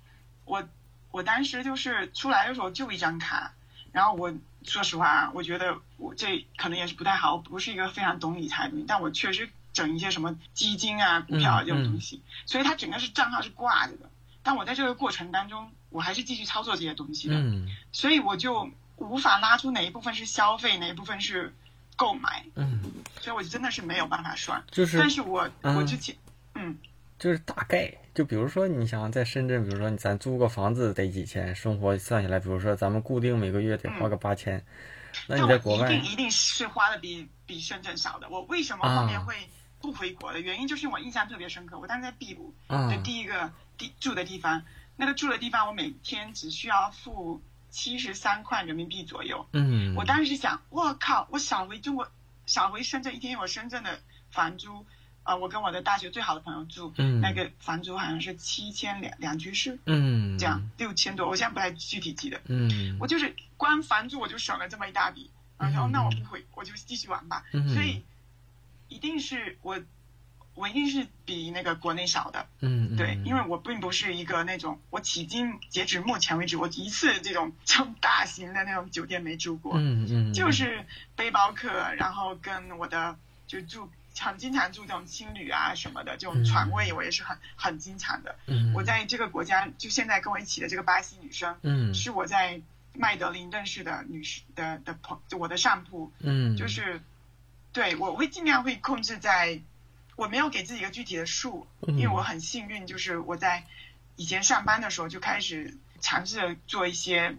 [0.46, 0.68] 我
[1.12, 3.54] 我当时就是出来的时候就一张卡，
[3.92, 14.09] 然后我说实话，我觉得我这可能也是不太好，不是一个非常懂理财的，但我确实整一些什么基金啊、股票这种东西，所以它整个是账号是挂着的。
[14.50, 17.36] 但我在这个过程当中，我还是继续操作这些东西的，
[17.92, 21.54] 所以我就无法拉出哪一部分是消费，哪一部分是
[21.96, 22.44] 购买。
[22.56, 22.82] 嗯，
[23.22, 24.64] 所以我真的是没有办法算。
[24.72, 26.16] 就是，但是我我之前，
[26.56, 26.76] 嗯，
[27.20, 34.66] 就是大概，就比如说你想在深圳，比如说咱租个房子得几千，生活算下来，比如说咱们固定每个月得花个八千，
[35.28, 38.28] 那你在国外一定一定是花的比比深圳少的。
[38.30, 39.36] 我为什么后面会
[39.80, 41.78] 不回国的原因，就是我印象特别深刻。
[41.78, 43.52] 我当时在秘鲁就第一个。
[43.80, 44.62] 地住的地方，
[44.98, 49.48] 那个住的地方，我每天只需要付七十三块人民币左右。
[49.54, 52.12] 嗯，我当时想，我靠，我想回中国，
[52.46, 54.86] 想回深圳一天，我深圳的房租，
[55.24, 62.42] 啊，我跟我的大学最好的朋友住，那个房租好像是七千两两居室，嗯，这样六千多，我现在不太具体记得。
[62.46, 67.46] 嗯，我就是光房租我就省了这么一大笔，然后那我不回，我就继续玩吧。
[67.54, 68.04] 嗯所以
[68.90, 69.82] 一定是我。
[70.60, 83.18] 我一定是比那个国内少的，嗯，对，因为我并不是一个那种，我迄今截止目前为止，我一次这种这种大型的那种酒店没住过，嗯嗯，就是背包客，然后跟我的
[83.48, 88.36] 就住很经常住这种青旅啊什么的，这种床位我也是很很经常的。
[88.48, 92.60] 嗯，我在这个国家就现在跟我一起的这个巴西女生，嗯，是我在
[92.94, 97.00] 麦德林认识的女士的的朋，就我的上铺，嗯，就是
[97.72, 99.62] 对我会尽量会控制在。
[100.20, 103.66] 我没有给自己一个具体的数，因为我很幸运，就是我在
[104.18, 107.38] 以前上班的时候就开始尝试做一些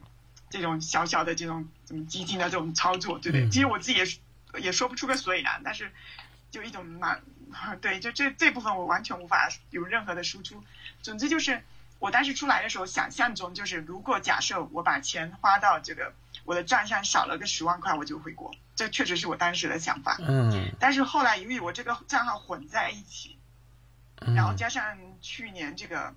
[0.49, 3.51] 这种小小的这种怎么基金的这种操作，对不对？
[3.51, 5.93] 其实我自己也也说不出个所以然，但是
[6.51, 7.21] 就一种蛮
[7.83, 10.65] 对，就这这部分我完全无法有任何的输出。
[11.03, 11.63] 总之就是
[11.99, 16.15] 我当时出来的时候，想象中就是如果假设我把钱花到这个
[16.45, 18.55] 我的账上少了个十万块，我就回国。
[18.81, 23.37] 这确实是我当时的想法，嗯，但是后来因为我这个账号混在一起，
[24.35, 24.83] 然后加上
[25.21, 26.15] 去年这个，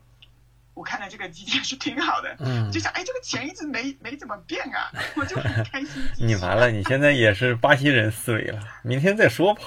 [0.74, 6.02] 我看的这个基金是挺好的，嗯，就想哎，这个钱一直没没怎么变啊， 我就很开心。
[6.18, 9.62] 你完了，你现在也是巴西人思维了，明天再说吧，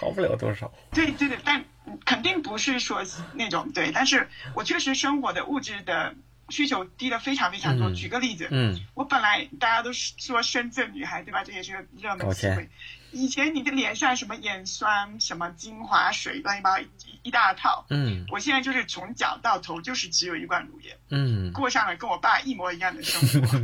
[0.00, 0.72] 好不了多少。
[0.90, 1.64] 对对对，但
[2.04, 6.16] 肯定不是说那种对，但是我确实生活的物质的。
[6.50, 7.90] 需求低的非常非常多。
[7.92, 11.42] 举个例子，嗯，我本来大家都说深圳女孩，对吧？
[11.44, 12.68] 这也是个热门词汇。
[13.12, 16.88] 以前你的脸上什么眼霜、什么精华水，乱七八糟一
[17.22, 17.86] 一大套。
[17.88, 20.98] 嗯，我现在就是从脚到头就是只有一罐乳液。
[21.10, 23.62] 嗯，过上了跟我爸一模一样的生活。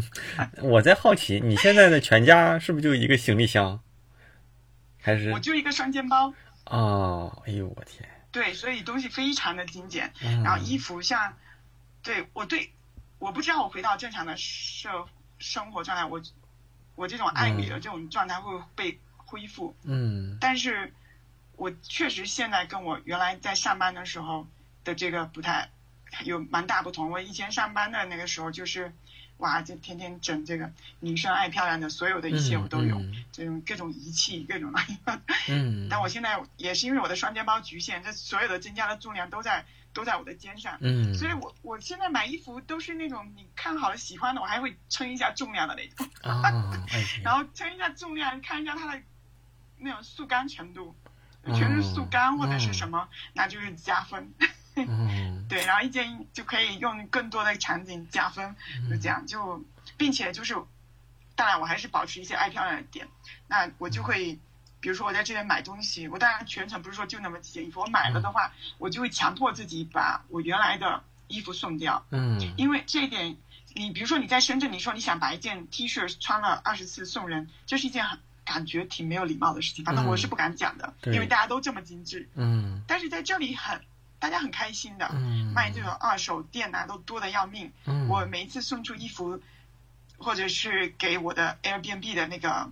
[0.62, 3.80] 我在好奇，你现在的全家是不是就一个行李箱？
[5.02, 6.32] 还是我就一个双肩包。
[6.66, 8.08] 哦，哎呦我天！
[8.30, 10.12] 对，所以东西非常的精简，
[10.44, 11.34] 然后衣服像。
[12.02, 12.72] 对我对，
[13.18, 15.06] 我不知道我回到正常的社
[15.38, 16.22] 生活状态，我
[16.94, 19.76] 我这种爱美的这种状态会被恢复。
[19.82, 20.38] 嗯。
[20.40, 20.94] 但是，
[21.56, 24.46] 我确实现在跟我原来在上班的时候
[24.82, 25.70] 的这个不太
[26.24, 27.10] 有蛮大不同。
[27.10, 28.92] 我以前上班的那个时候就是，
[29.36, 32.98] 哇，就天天整这个女生爱漂亮的所有的一切我都有，
[33.30, 34.72] 这种各种仪器各种。
[35.48, 35.88] 嗯。
[35.90, 39.66] 但我现在也是因为我的双肩包局限，这所有的增加的重量都在。
[39.92, 46.42] 都在我的肩上，嗯，所以我我现在买衣服都是那种你看好了喜欢的，我还会称一下重量的那种， 啊，
[47.22, 49.03] 然后称一下重量，看一下它的
[49.79, 50.94] 那种速干程度，
[51.44, 54.33] 全是速干或者是什么，那就是加分，
[54.76, 58.55] 嗯， 对，然后一件就可以用更多的场景加分，
[58.88, 59.64] 就这样就，
[59.96, 60.55] 并且就是，
[61.35, 63.09] 当然我还是保持一些爱漂亮的点，
[63.48, 64.38] 那我就会。
[64.80, 72.04] 比如说我在这边买东西，我当然全程不是说就那么几件衣服，我买了的话，我就会强迫自己把我原来的衣服送掉。
[72.10, 73.36] 嗯，因为这一点，
[73.74, 79.84] 你比如说你在深圳，你说你想把一件 T 恤穿了二十次送人，这是一件很感觉挺没有礼貌的事情。
[79.84, 82.28] 反正我是不敢讲的，因为大家都这么精致。
[82.34, 83.82] 嗯，但是在这里很，
[84.18, 85.12] 大家很开心的，
[85.54, 87.70] 卖这种二手店啊都多的要命。
[87.84, 89.42] 嗯，我每一次送出衣服，
[90.16, 92.70] 或者是给我的 Airbnb 的那个。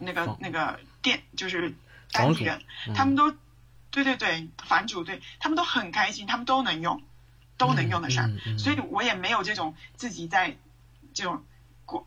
[0.00, 1.72] 那个那个店就是
[2.10, 2.60] 当地人，
[2.96, 3.30] 他们都
[3.92, 7.00] 对对对房主对他们都很开心，他们都能用，
[7.56, 10.56] 都能用得上，所以我也没有这种自己在
[11.14, 11.44] 这种
[11.84, 12.04] 过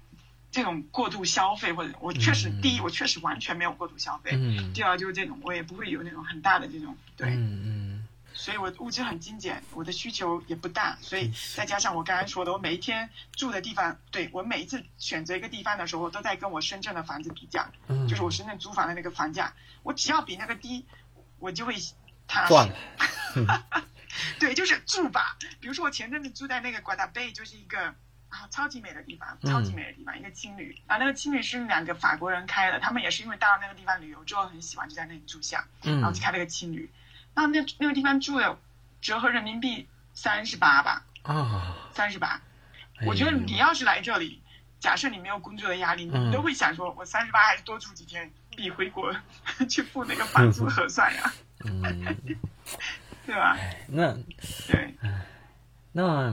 [0.51, 4.37] 这种过度消费，或者我确实第一我确实完全没有过度消费，
[4.73, 7.29] 第二就是这种我也不会有那种很大的这种对。
[8.39, 17.69] 所以我物质很精简，我的需求也不大，所以再加上我刚才说的，我每一天住的地方，对我每一次选择一个地方的时候，我都在跟我深圳的房子比价，
[18.07, 20.85] 就是我深圳租房的那个房价，我只要比那个低，
[21.37, 21.75] 我就会
[22.29, 22.71] 踏实。
[24.39, 25.37] 对，就是住吧。
[25.59, 27.93] 比如说我前阵子住在那个瓜达贝，就是一个
[28.29, 36.89] 啊，超级美的地方，超级美的地方，一个青旅啊，那个青旅是两个法国人开的，他们也是因为到了那个地方旅游之后很喜欢，就在那里住下，然后就开了个青旅。
[37.47, 38.57] 那那那个地方住的
[39.01, 42.41] 折合人民币三十八吧，啊，三十八。
[43.05, 44.41] 我觉得你要是来这里，
[44.79, 49.15] 假设你没有工作的压力，你都会想说，我三十八还是多住几天，比回国
[49.69, 52.03] 去付那个房租合算呀，嗯
[53.25, 53.57] 对吧？
[53.87, 54.13] 那
[54.67, 54.93] 对。
[55.91, 56.29] 那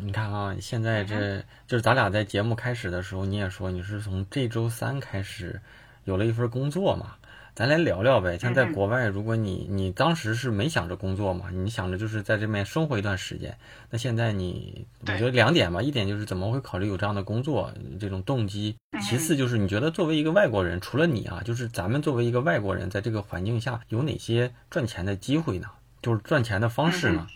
[0.00, 5.60] 你看啊，现在这就是咱俩在节目开始的时候，你也说你是从这周三开始
[6.04, 7.14] 有了一份工作嘛？
[7.56, 8.36] 咱来聊聊呗。
[8.36, 13.56] 像在国外，如果你你当时是没想着工作嘛，你想着就是在这边生活一段时间。
[13.88, 25.66] 那现在你，我觉得两点吧，一点就是怎么会考虑有这样的工作这种动机，其次就是你觉得作为一个外国人，除了你啊，就是咱们作为一个外国人，在这个环境下有哪些赚钱的机会呢？
[26.02, 27.26] 就是赚钱的方式呢？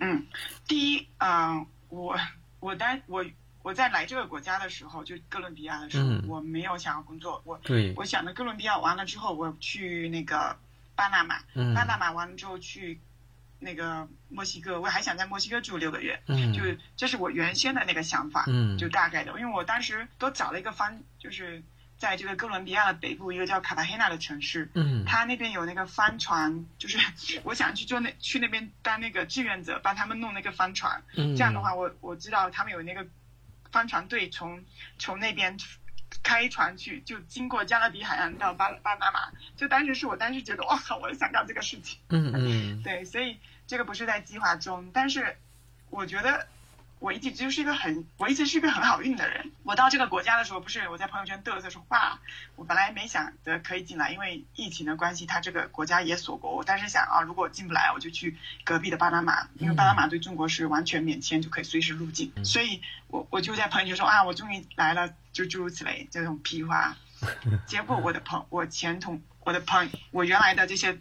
[0.00, 0.26] 嗯，
[0.66, 2.16] 第一，啊，我
[2.58, 3.24] 我当我
[3.64, 7.58] 我在来这个国家的时候，就哥伦比亚的时候，我没有想要工作，我
[7.96, 10.56] 我想着哥伦比亚完了之后，我去那个
[10.94, 11.40] 巴拿马，
[11.74, 13.00] 巴拿马完了之后去
[13.58, 16.22] 那个墨西哥，我还想在墨西哥住六个月，
[16.52, 16.62] 就
[16.96, 18.44] 这是我原先的那个想法，
[18.78, 21.62] 就大概的，因为我当时都找了一个方，就是。
[21.96, 26.98] 在这个哥伦比亚的北部，一个叫卡塔黑纳的城市，嗯，他那边有那个帆船，就是
[27.44, 31.02] 我想去做那去那边当那个志愿者，帮他们弄那个帆船。
[31.16, 33.06] 嗯，这样的话，我我知道他们有那个
[33.74, 34.64] 帆船队从
[35.00, 35.58] 从那边
[36.22, 39.32] 开船去，就经过加勒比海岸到巴巴拿马。
[39.56, 41.98] 就当时是我当时觉得，哇靠，我想干这个事情。
[42.10, 45.36] 嗯嗯，对，所以这个不是在计划中，但是
[45.90, 46.46] 我觉得。
[47.04, 49.52] 我一直就是一个很，我一直是一个很好运的人。
[49.62, 52.18] 我到这个国家的时候，不是我在朋友圈嘚瑟说哇，
[52.56, 56.56] 我本来没想着可以进来，因为疫情的关系，他这个国家也锁国。
[56.56, 62.32] 我当时想啊，如果进不来，我就去隔壁的巴拿马，因为巴拿马对中国是完全免签，就可以随时入境。
[62.42, 66.96] 所以我我就在朋友圈说啊，我终于来了，就诸如此类这种屁话。
[67.68, 70.98] 结果我的朋，我前同我的朋，我原来的这些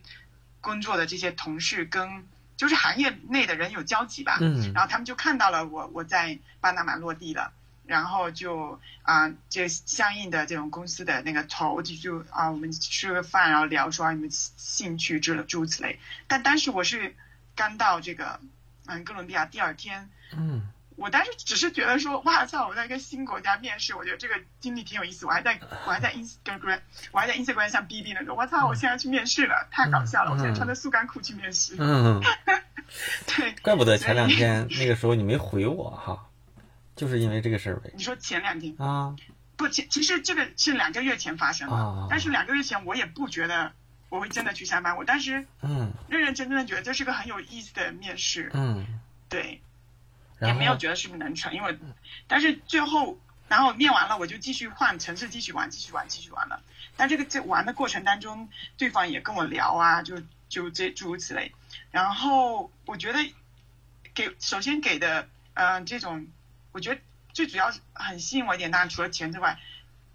[0.59, 2.25] 工作的这些同事跟。
[2.55, 7.51] 就是行业内的人有交集吧，嗯，然后他们就看到了我我在巴拿马落地了，
[7.85, 15.99] 然后就啊，这相应的这种公司的那个头就就啊，我们吃个饭，然后聊说你们兴趣之诸如此类。
[16.27, 17.15] 但当时我是
[17.55, 18.39] 刚到这个
[18.85, 20.69] 嗯哥伦比亚第二天，嗯。
[20.95, 22.67] 我当时只是觉得说，哇操！
[22.67, 25.25] 我在一个新国家面试，我觉得这个经历挺有意思。
[25.25, 26.79] 我还在我还在 Instagram，
[27.12, 28.67] 我还在 Instagram 上逼逼那个，我操！
[28.67, 30.32] 我现在去面试了，太搞笑了！
[30.32, 31.75] 我现在穿着速干裤去面试。
[31.79, 32.21] 嗯，
[33.25, 36.27] 对，怪不得前两天那个时候你没回我哈，
[36.95, 37.89] 就是因为这个事儿呗。
[37.95, 39.15] 你说前两天啊？
[39.58, 43.71] 不，其其实这个是两个月前发生的，但是两个月前我也不觉得
[44.10, 44.95] 我会真的去上班。
[44.95, 48.51] 我当时嗯，认认真真的觉得这是个很有意思的面试。
[48.53, 48.86] 嗯，
[49.27, 49.60] 对。
[50.45, 51.77] 也没有觉得是不是能成，因为，
[52.27, 56.62] 但是最后，然后面完了，我就继续换城市，继续玩，继续玩，继续玩了。
[56.95, 61.53] 但这个在玩的过程当中，对方也跟我聊啊，就就这诸如此类。
[61.91, 63.19] 然后我觉得，
[64.13, 66.27] 给首先给的，嗯，这种，
[66.71, 67.01] 我觉得
[67.34, 69.60] 最主要很吸引我一点，当然除了钱之外，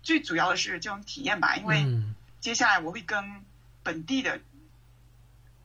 [0.02, 1.56] 最主要的是这种体验吧。
[1.56, 1.84] 因为
[2.40, 3.42] 接下来我会跟
[3.82, 4.40] 本地的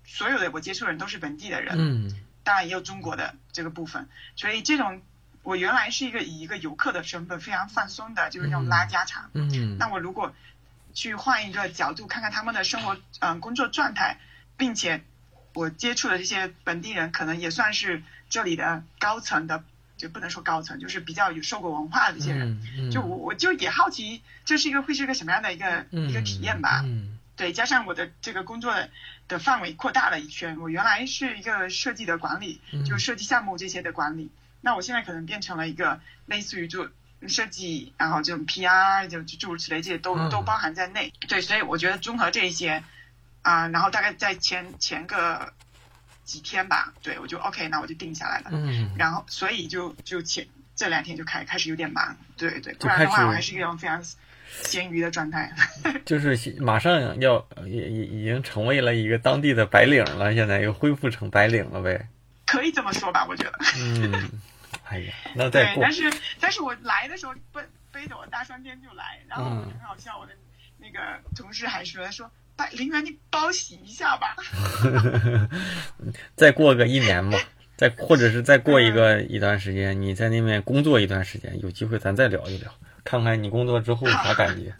[0.06, 1.76] 所有的我接触的人都是本地的人。
[1.78, 2.19] 嗯。
[2.43, 5.01] 当然也有中国的这个部分，所以这种
[5.43, 9.29] 我原来是一个以一个游客的身份非常放松的，就是那种拉家常。
[9.34, 9.77] 嗯。
[9.77, 10.34] 那我如果
[10.93, 14.19] 去换一个角度看看他们的生活，嗯，工作状态，
[14.58, 15.03] 并且
[15.53, 19.63] 我接触的这些本地人，可能也算是这里的高层的，
[19.97, 22.62] 就不能说高层，就是比较有受过文化的这些人。
[22.77, 22.91] 嗯。
[22.91, 26.82] 就我我就也好奇，这是一个会是一个什么样的一个一个体验吧。
[26.84, 27.17] 嗯。
[27.36, 28.75] 对，加上我的这个工作
[29.27, 30.59] 的范围扩大了一圈。
[30.59, 34.31] 我原来是一个设计的管理，就设计项目这些的管理。
[34.62, 36.89] 那我现在可能变成了一个类似于就
[37.27, 41.13] 设计，然后这种 PR 就诸如此类，这些都都包含在内。
[41.27, 42.83] 对，所以我觉得综合这一些
[43.41, 45.53] 啊，然后大概在前前个
[46.23, 48.49] 几天吧，对我就 OK，那我就定下来了。
[48.51, 48.95] 嗯。
[48.97, 54.03] 然后，所以就就前这两天就开开始有点忙，对对，不然的话我还是一种非常。
[54.64, 55.51] 咸鱼的状态，
[56.06, 62.08] 就是马上要也已已经成为了一个当地的白领了，现在又恢复成白领了呗？
[62.45, 63.54] 可以这么说吧，我觉得。
[63.80, 64.30] 嗯，
[64.86, 65.82] 哎呀，那 再对。
[65.82, 70.34] 但是但是我来的时候背背着我大双肩就来，然后很好笑，我的
[70.78, 70.99] 那个
[71.36, 74.36] 同事还说说，把林源你包洗一下吧。
[76.36, 77.39] 再过个一年吧，
[77.84, 82.71] 再或者是再过一个一段时间，你在那边工作一段时间，有机会咱再聊一聊。
[83.03, 84.73] 看看你工作之后啥感觉，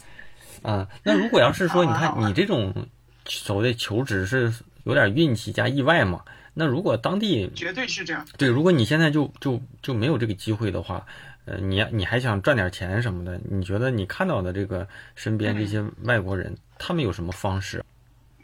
[0.62, 2.88] 啊，那如果要是说，你看你这种
[3.26, 4.50] 所谓的求职是
[4.84, 6.22] 有点运气加意外嘛。
[6.54, 11.04] 那如果当地绝对是这样，对，如果你现在就就就没有这个机会的话，
[11.44, 17.84] 呃，你你还想赚点钱什么的，你觉得你看到的这个身边这些外国人，他们有什么方式？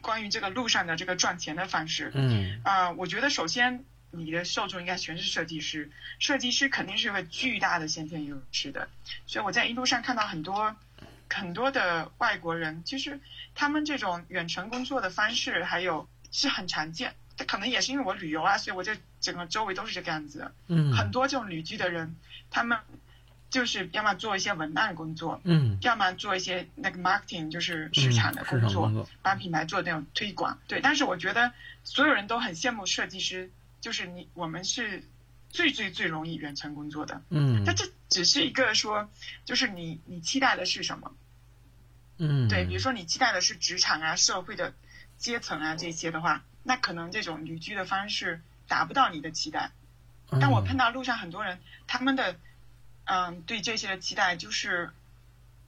[0.01, 5.89] 关于这个路上的这个赚钱的方式，嗯，啊，我觉得首先你的受众应该全是设计师，
[6.19, 8.87] 设计师肯定是个巨大的先天优势的，
[9.25, 10.75] 所以我在一路上看到很多
[11.29, 13.19] 很多的外国人，其实
[13.55, 17.13] 他们这种远程工作的方式还有是很常见。
[17.47, 20.51] 可能也是因为我旅游啊，所以我就整个周围都是这个样子。
[20.67, 22.15] 嗯，很多这种旅居的人，
[22.51, 22.77] 他们
[23.49, 30.59] 就是要么做一些文案工作，嗯，要么做一些那个 marketing，就是市场的工作，帮品牌做那种推广。
[30.67, 31.51] 对，但是我觉得
[31.83, 33.49] 所有人都很羡慕设计师，
[33.81, 35.03] 就是你我们是
[35.49, 37.21] 最最最容易远程工作的。
[37.29, 39.09] 嗯，但这只是一个说，
[39.43, 41.11] 就是你你期待的是什么？
[42.17, 44.73] 嗯，对，比如说你期待的是职场啊、社会的
[45.17, 46.45] 阶层啊这些的话。
[46.63, 49.71] 那可能这种旅居的方式达不到你的期待，
[50.39, 52.35] 但我碰到路上很多人，他们的
[53.05, 54.91] 嗯对这些的期待就是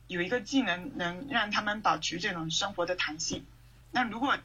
[0.05, 3.43] 有一个技能能让他们保持这种生活的弹性。
[3.89, 4.37] 那如果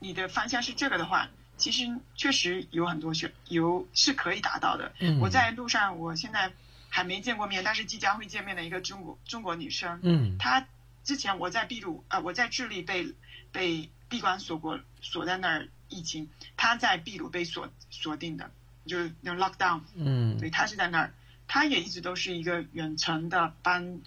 [0.00, 1.28] 你的方向是这个的话，
[1.62, 1.86] 其实
[2.16, 4.92] 确实有很多选有是可以达到的。
[5.20, 6.52] 我在路上，我现在
[6.88, 10.66] 还没见过面，但是即将会见面的一个中国中国女生，嗯，她
[11.04, 13.14] 之前我在秘鲁呃我在智利被
[13.52, 15.68] 被闭关锁国锁在那儿。
[15.94, 18.50] 疫情，她在秘鲁被锁锁定的，
[18.86, 21.12] 就是那 lockdown，嗯，对她是在那儿，
[21.46, 24.00] 她也一直都是一个远程的帮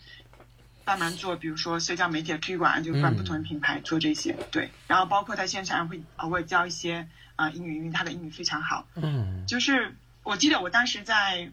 [0.83, 11.51] 帮忙做，比如说社交媒体的推广，就帮不同的品牌做这些，对，然后包括在线上会偶尔教一些啊英语，因为他的英语非常好，嗯，就是我记得我当时在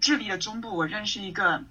[0.00, 1.64] 智利的中部，我认识一个。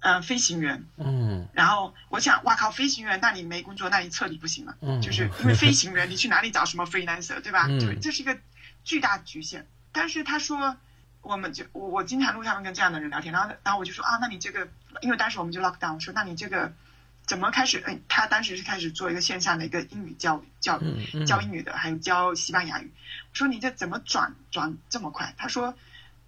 [0.00, 0.84] 嗯，飞行员。
[0.96, 1.48] 嗯。
[1.52, 4.76] 然后我想，哇靠，飞行员，那你没工作，那你彻底不行了。
[4.80, 5.00] 嗯。
[5.00, 7.66] 就是 因为飞行员，你去哪里找什么 freelancer，对吧？
[7.68, 7.80] 嗯。
[7.80, 8.38] 对，这是一个
[8.84, 9.66] 巨大局限。
[9.90, 10.76] 但是他说，
[11.20, 14.68] 我们就我我经常路上跟这样的人聊天，然后然后我就说啊，那你这个，
[15.00, 16.72] 因为当时我们就 lock down，我说那你这个
[17.28, 17.80] 怎么开始？
[17.86, 22.90] 哎，他当时是开始做一个线上的一个英语教育教育教英语的，还有教西班牙语。
[23.30, 25.32] 我说你这怎么转转这么快？
[25.38, 25.74] 他说。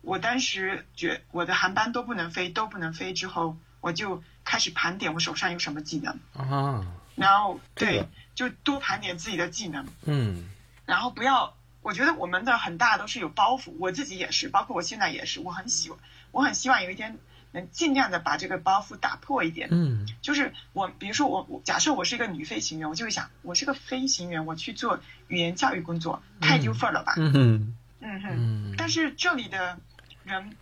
[0.02, 6.86] 我当时觉我的航班都不能飞，都不能飞之后，我就开始盘点我手上有什么技能啊，
[7.16, 10.48] 然后对，就多盘点自己的技能，嗯，
[10.86, 15.92] 然后不要，我觉得我们的很大都是有包袱，我自己也是，包括我现在也是，我很喜，
[16.30, 17.18] 我很希望有一天
[17.52, 29.78] 能尽量的把这个包袱打破一点，嗯，就是我，比如说我，我假设我是一个女飞行员，我就会想，我是个飞行员，我去做语言教育工作，太丢份了吧，嗯哼，嗯哼，但是这里的。
[30.22, 30.54] 人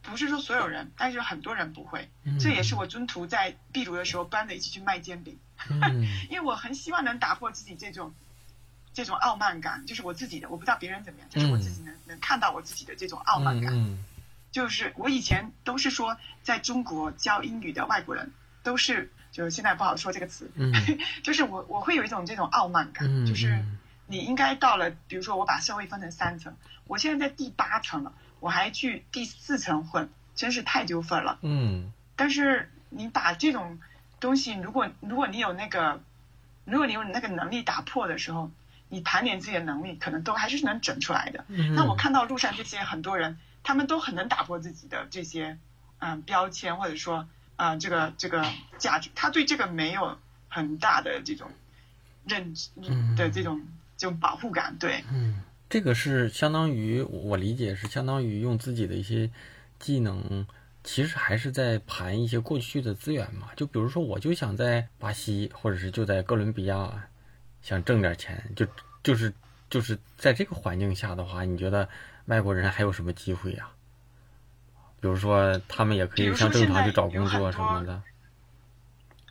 [0.00, 2.08] 不是说所有人，但是很多人不会。
[2.38, 5.36] 这也是我中途在秘鲁的时候搬着一起去卖煎饼，
[6.30, 8.14] 因为我很希望能打破自己这种
[8.94, 13.98] 这种傲慢感，就是我自己的，我不知道别人怎么样，就是我自己能能看到我自己的这种傲慢感。
[14.52, 18.32] 就是我以前都是说，在中国教英语的外国人
[18.62, 20.50] 都是，就是现在不好说这个词，
[21.22, 23.64] 就是我我会有一种这种傲慢感，就是
[24.06, 28.12] 你应该到了，比如说我把社会分成三层，我现在在第八层了。
[28.40, 31.38] 我还去第四层混，真是太丢份了。
[31.42, 33.78] 嗯，但是你把这种
[34.18, 36.00] 东西，如果如果你有那个，
[36.64, 38.50] 如果你有那个能力打破的时候，
[38.88, 41.44] 你盘点自己的能力，可能都还是能整出来的。
[41.48, 45.58] 嗯那我看到路上这些很多人，他们都很能打破自己的这些
[45.98, 48.44] 嗯标签，或者说嗯这个这个
[48.78, 51.50] 价值，他对这个没有很大的这种
[52.26, 52.70] 认知
[53.16, 55.04] 的这种这种保护感，对。
[55.12, 55.42] 嗯。
[55.68, 59.30] 这个是相当于我理解是相当于用自己的一些
[59.78, 60.44] 技能，
[60.82, 63.50] 其实还是在盘一些过去的资源嘛。
[63.54, 66.92] 就比如说，我就想在巴西或者是就在哥伦比亚
[67.62, 68.66] 想挣点钱，就
[69.04, 69.32] 就是
[69.70, 71.88] 就是在这个环境下的话，你觉得
[72.30, 73.68] 外国人还有什么机会呀？
[75.00, 78.00] 比如说，他们也可以像正常去找工作什么的。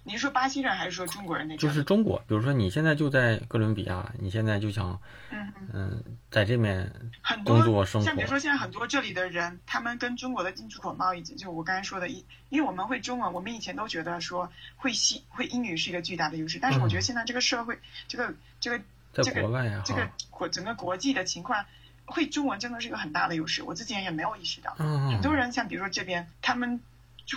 [0.04, 1.56] 你是说巴西人还是说中国人那？
[1.56, 6.92] 就是中国，比如说你现在就在哥伦比亚，你现在就想，嗯嗯，在这边
[7.22, 8.06] 很工作生活。
[8.06, 18.84] 像比如说现在很多这里的人，他们跟中国的进出口贸易，就我刚才说的，因因为我们会中文，我们以前都觉得说会西会英语是一个巨大的优势，但是我觉得现在这个社会，这个这个
[19.14, 21.64] 这个这个国整个国际的情况，
[22.10, 23.64] 会中文真的是一个很大的优势。
[23.64, 26.82] 我之前也没有意识到，很多人像比如说这边他们。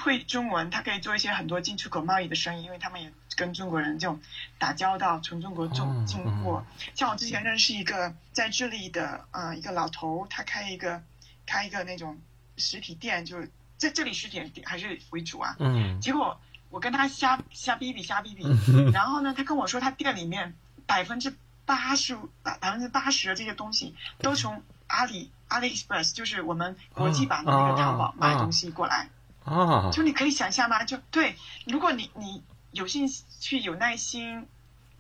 [0.03, 4.19] 会中文，他可以做一些很多进出口贸易的生意，因为他们也跟中国人这种
[4.57, 6.65] 打交道，从中国中进货。
[6.95, 11.03] 像我之前认识一个在智利的呃一个老头，他开一个
[11.45, 12.19] 开一个那种
[12.57, 15.57] 实体店，就是在这里实体店还是为主啊。
[15.59, 16.01] 嗯。
[16.01, 18.47] 结果我跟他瞎瞎逼逼瞎逼逼，
[18.95, 20.55] 然后呢，他跟我说他店里面
[20.87, 29.09] 百分之八十百百分之八十的这些东西都从阿里阿里 Express，就是我们国际版的那个淘宝买东西过来。
[29.45, 30.85] 啊，就你可以想象吗？
[30.85, 31.35] 就对，
[31.67, 33.09] 如果你你有兴
[33.41, 34.47] 趣、有耐心，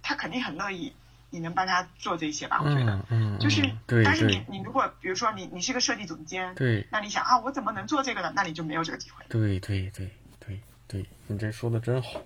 [0.02, 0.92] 他肯定很乐意，
[1.30, 2.60] 你能帮他做这些吧？
[2.60, 3.62] 我觉得，嗯，就是，
[4.04, 8.32] 但是你你如果比如说你你是个设计总监，对，那你想啊，我怎么能做这个呢？
[8.34, 9.24] 那你就没有这个机会。
[9.28, 10.10] 对对对
[10.40, 12.20] 对对，你这说的真好。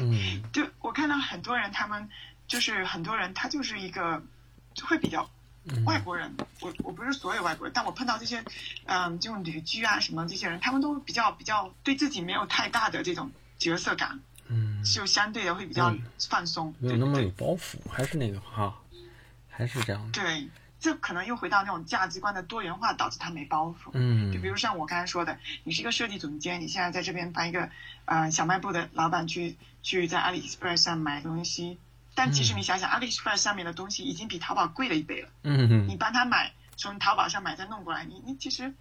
[0.00, 0.67] 嗯， 就我
[0.98, 2.08] 看到很多人，他们
[2.48, 4.22] 就是很多人，他就是一个
[4.74, 5.30] 就会比较。
[5.84, 8.42] 外国人，我我不是所有外国人，但我碰到这些，
[8.86, 15.94] 嗯，这种旅居啊什么这些人，他们都比较比较对自己没有太大的这种角色感，嗯，就相对的会比较
[16.30, 18.74] 放松，没有那么有包袱，还是那个哈，
[19.50, 20.10] 还是这样。
[20.10, 20.48] 对，
[20.80, 23.90] 这可能又回到那种价值观的多元化导致他没包袱。
[23.94, 27.68] 嗯，就比如像我刚才说的，你是一个设计总监，你现在在这边帮一个
[28.04, 31.78] 呃小卖部的老板去去在阿里 Express 上买东西。
[32.14, 35.28] 但其实你想想，AliExpress 上面的东西已经比淘宝贵了一倍了。
[35.42, 38.74] 嗯你帮他买，从淘宝上买再弄过来，你你其实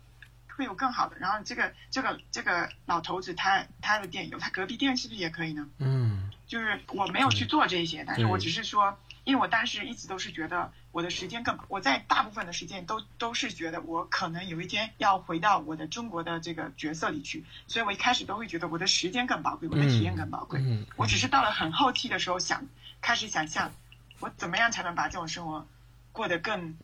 [0.55, 1.17] 会有更好的。
[1.19, 5.67] 然后这个这个这个老头子他他的店有，他隔壁店是不是也可以呢？
[5.79, 6.31] 嗯。
[6.47, 20.61] 就是我没有去做这些，但是我只是说，因为我当时一直都是觉得我的时间更，我在大部分的时间都都是觉得我可能有一天要回到我的中国的这个角色里去，所以我一开始都会觉得我的时间更宝贵，我的体验更宝贵。
[20.61, 20.85] 嗯。
[20.95, 22.65] 我只是到了很后期的时候想。
[22.99, 23.71] 开始想象，
[24.19, 25.65] 我怎么样才能把这种生活
[26.11, 26.75] 过得更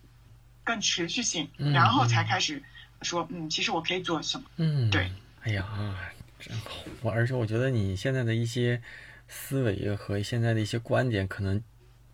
[0.63, 2.61] 更持续性，然后才开始
[3.01, 4.45] 说，嗯，其实我可以做什么？
[4.57, 5.11] 嗯，对。
[5.41, 5.67] 哎呀，
[6.39, 6.69] 真好！
[7.01, 8.79] 我而且我觉得你现在的一些
[9.27, 11.61] 思维和现在的一些观点，可能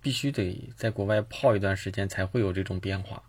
[0.02, 3.22] 必须得在国外泡一段时间，才会有这种变化。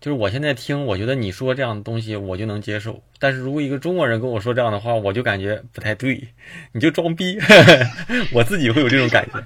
[0.00, 6.28] 就是我现在听，我觉得你说这样的东西我就能接受，但是如果一个中国人跟我说这样的话，我就感觉不太对，
[6.72, 7.38] 你就装逼，
[8.32, 9.44] 我自己会有这种感觉。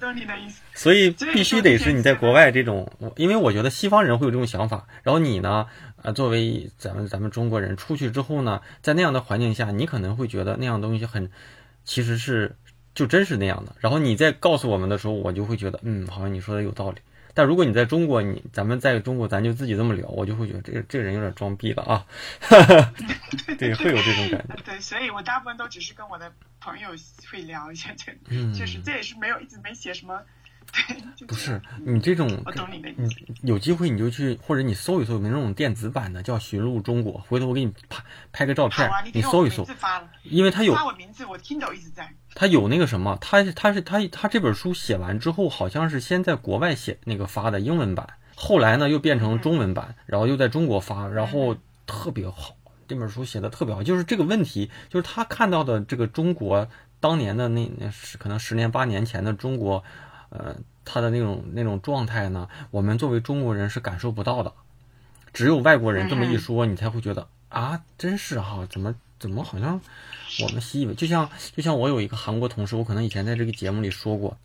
[0.72, 5.66] 所以必须得是你在国外这种，因为我觉得西方人会有这种想法，然后你呢，
[6.02, 11.32] 呃，作为咱们咱们中国人出去之后呢，在那样的环境下，你可能会觉得那样东西很，
[11.82, 12.54] 其实是
[12.94, 13.74] 就真是那样的。
[13.80, 16.98] 然后你再告诉我们的时候，我就会觉得，嗯，好像你说的有道理。
[17.36, 22.06] 但如果你在中国，你咱们在中国，咱就自己这么聊，我就会觉得这个这个人有点装逼了啊，
[23.58, 24.56] 对，会有这种感觉。
[24.64, 26.90] 对，所以我大部分都只是跟我的朋友
[27.28, 28.12] 会聊一下这，
[28.56, 30.22] 就是这也是没有一直没写什么。
[30.72, 33.14] 对不是你这种，我懂你的意思。
[33.42, 39.64] 有机会你就去，或者你搜一搜，有没有那种电子版的叫《寻路中国》，回头我给你拍拍个照片，你搜一搜。
[40.22, 42.12] 因为他有发我名字，我听到一直在。
[42.34, 51.56] 他有那个什么，他他是他他这本书写完之后，好像是先在国外写那个发的英文版，后来呢又变成中文版，然后又在中国发，然后
[51.86, 52.56] 特别好。
[52.86, 56.68] 这本书写的特别好，就是这个问题，就是他看到的这个中国
[57.00, 59.82] 当年的那那是可能十年八年前的中国。
[60.30, 64.52] 呃，他的那种那种状态呢，我们作为中国人是感受不到的，
[65.32, 69.80] 只有外国人这么一说，你才会觉得啊，真是哈，怎么怎么好像
[70.42, 74.36] 我们习以为，就像就像我有一个韩国同事，我可能以前在这个节目里说过，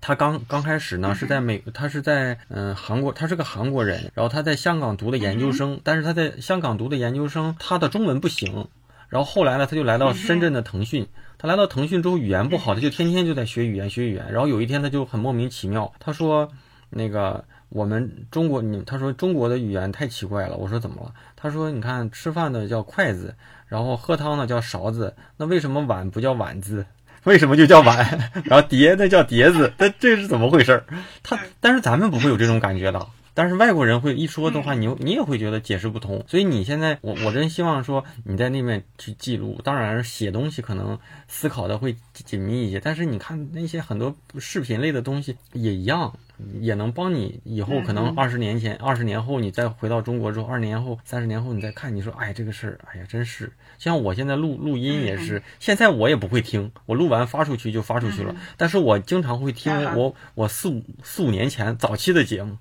[0.00, 8.68] 他刚刚开始呢是在美，他是在嗯韩国，他是个韩国人，然后他在香港读的研究生，但是他在香港读的研究生，他的中文不行，
[9.08, 11.08] 然后后来呢，他就来到深圳的腾讯。
[11.38, 14.30] 他来到腾讯之后，语言不好，他就天天就在学语言，学语言。
[14.32, 16.50] 然后有一天，他就很莫名其妙，他说
[16.90, 23.34] ：“那个我们中国，你他说中国的语言太奇怪了。”我说：“怎么了？”他说：“你看，吃饭的叫筷子，
[23.66, 26.86] 然后喝汤的叫勺子，那为什么碗不叫碗字？
[27.24, 28.30] 为什么就叫碗？
[28.44, 29.72] 然后碟那叫碟子？
[29.78, 30.82] 那这是怎么回事？
[31.22, 36.24] 他但是咱们不会有这种感觉的。”但是外国人会一说的话，你你也会觉得解释不通。
[36.26, 39.60] 所以你现在，我我真希望说你在那边去记录。
[39.62, 40.98] 当然，写东西可能
[41.28, 42.80] 思考的会紧密一些。
[42.80, 46.18] 但是你看那些很多视频类的东西也一样，
[46.60, 53.52] 也能帮你以后可能二十年前、二十年后你再回到中国之后，二十年后、三十年后你再看，你说哎这个事儿，哎呀真是。
[53.78, 58.34] 像我现在录录音也是，现在我也不会听，我录完发出去就发出去了。
[58.56, 62.56] 但是我经常会听我我四五四五年前早期的节目。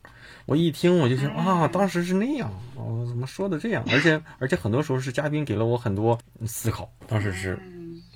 [0.45, 3.83] 我一听我就想啊，当时是那样，哦，怎么说的这样？
[3.91, 6.89] 而且而且很多时候是嘉宾给了我很多思考。
[7.05, 7.59] 当时是，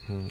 [0.08, 0.30] 嗯，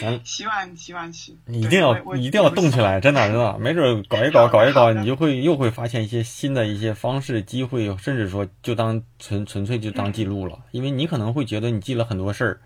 [0.00, 10.58] 咱希望希望是，你一定要一定要动起来，真的真的，没准搞一搞搞一搞，你就会又会发现一些新的一些方式、机会，甚至说就当纯纯粹就当记录了。
[10.70, 12.60] 因为你可能会觉得你记了很多事儿，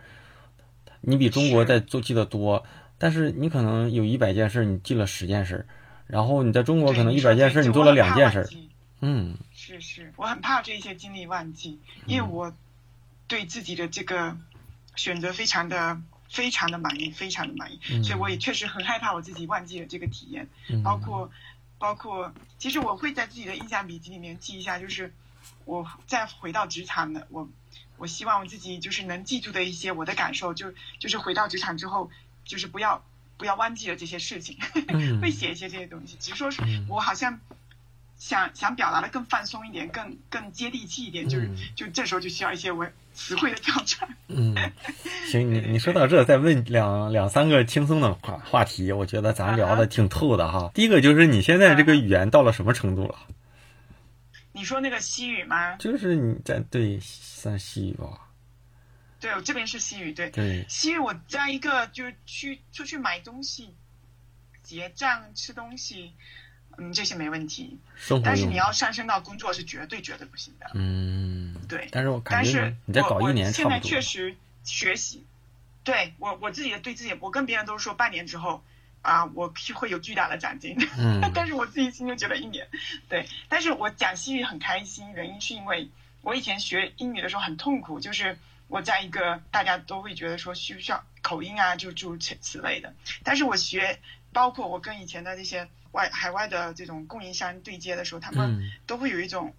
[1.01, 2.65] 你比中国在做记得多，
[2.99, 5.67] 但是你可能有一百件事，你记了十件事。
[6.07, 8.47] 然后你在中国可能一百件事，你做了两件事。
[9.01, 12.53] 嗯，是是，我很怕这些经历忘记，因为我
[13.27, 14.37] 对自己的这个
[14.95, 15.99] 选择非常的
[16.33, 20.49] 非常的满意，非常的满意，所以我也确实很害怕我自己忘记了这个体验。
[20.83, 21.30] 包括
[21.78, 25.12] 包括其实我会在自己的印象笔记里面记一下，就是
[25.66, 27.47] 我再回到职场的我，
[27.99, 32.11] 我希望我自己就是能记住的一些我的感受，就就是回到职场之后，
[32.45, 33.05] 就是不要
[33.37, 34.57] 不要忘记了这些事情，
[35.20, 37.39] 会写一些这些东西，只是说是我好像。
[38.23, 44.09] 想想表达的更放松一点，更更接地气一点，就是就这时候就需要一些文词汇的挑战。
[44.29, 44.55] 嗯，
[45.29, 50.70] 行，你你说到这，再问两两三个轻松的话话题，我觉得咱聊的挺透的哈。
[50.73, 53.18] 第一个就是你现在这个语言到了什么程度了？
[54.53, 55.75] 你说那个西语吗？
[55.79, 58.29] 就是你在对算西语吧？
[59.18, 63.75] 对，我这边是西语，对对，西语我在一个就是去出去买东西、
[64.62, 66.12] 结账、吃东西。
[66.79, 67.79] 嗯，这些没问题，
[68.25, 70.70] 但是你要上升到工作是绝对绝对不行的。
[70.75, 71.89] 嗯，对。
[71.91, 75.25] 但是我但是你再搞一年现在确实学习，
[75.85, 78.62] 对我我自己的对自己，我跟别人都说半年之后
[79.03, 80.77] 啊，我会有巨大的长进。
[80.99, 81.20] 嗯。
[81.35, 82.66] 但是我自己心里觉得一年，
[83.09, 83.27] 对。
[83.49, 85.89] 但是我讲西语很开心，原因是因为
[86.23, 92.95] 我以前学英语的时候很痛苦，就是我在一个大家都会觉得说需不需要口音啊，就诸如此此类的。
[93.23, 93.99] 但是我学，
[94.33, 95.68] 包括我跟以前的那些。
[95.93, 99.55] 外海外的这种供应商对接的时候，他们都会有一种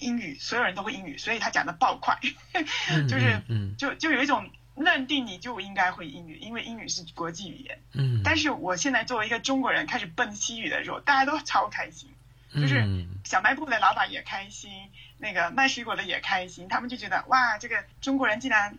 [0.00, 2.18] 英语，所有人都会英语，所以他讲的爆快，
[3.08, 3.40] 就是
[3.78, 7.78] 就就有一种认定你就应该会英语，因为英语是国际语言。
[7.92, 8.22] 嗯。
[8.24, 12.10] 但是我现在作为一个中国人开始奔西语的时候，大家都超开心，
[12.52, 18.78] 就是小卖部的老板也开心，那个卖水果的也开心，他们就觉得哇，这个中国人竟然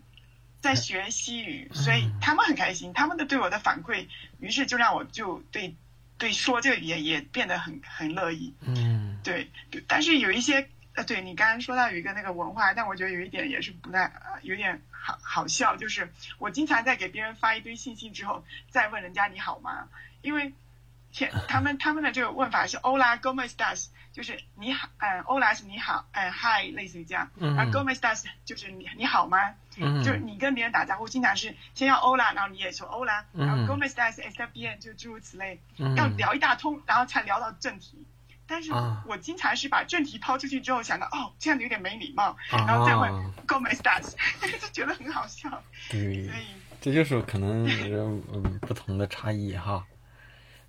[0.60, 4.08] 在学西语，所以他们很开心，他们的对我的反馈，
[4.40, 5.76] 于是就让我就对。
[6.18, 8.54] 对，说这个语言也变得很很乐意。
[8.60, 9.50] 嗯，对，
[9.88, 14.12] 但是有一些呃，对你刚刚说到有一个那个文化，但我觉得有一点也是不太
[14.42, 19.88] 有点好好笑，就是我经常在给别人发一堆信息之后，再问人家你好吗？
[20.22, 20.52] 因为。
[21.12, 23.88] 前他们他们的这个问法是 Hola, ¿cómo estás？
[24.12, 28.24] 就是你好，嗯，Hola 是你好，嗯，Hi 类似于这样，而，¿cómo estás？
[28.44, 29.38] 就是你你好吗？
[29.78, 34.16] 嗯，就是你跟别人打招呼，经常是先要 Hola，然后你也说 Hola，然后 ¿cómo estás?
[34.16, 34.78] ¿Está bien？
[34.80, 35.60] 就诸如此类，
[35.96, 38.04] 要聊一大通，然后才聊到正题。
[38.48, 38.72] 但是
[39.06, 43.14] 我经常是把正题抛出去之后，想到哦，这样子有点没礼貌，然后再问
[43.46, 44.16] ¿cómo estás？
[44.60, 45.48] 就觉得很好笑。
[45.92, 46.46] 对，所以
[46.82, 47.68] 这就是可能
[48.34, 49.86] 嗯不同的差异哈。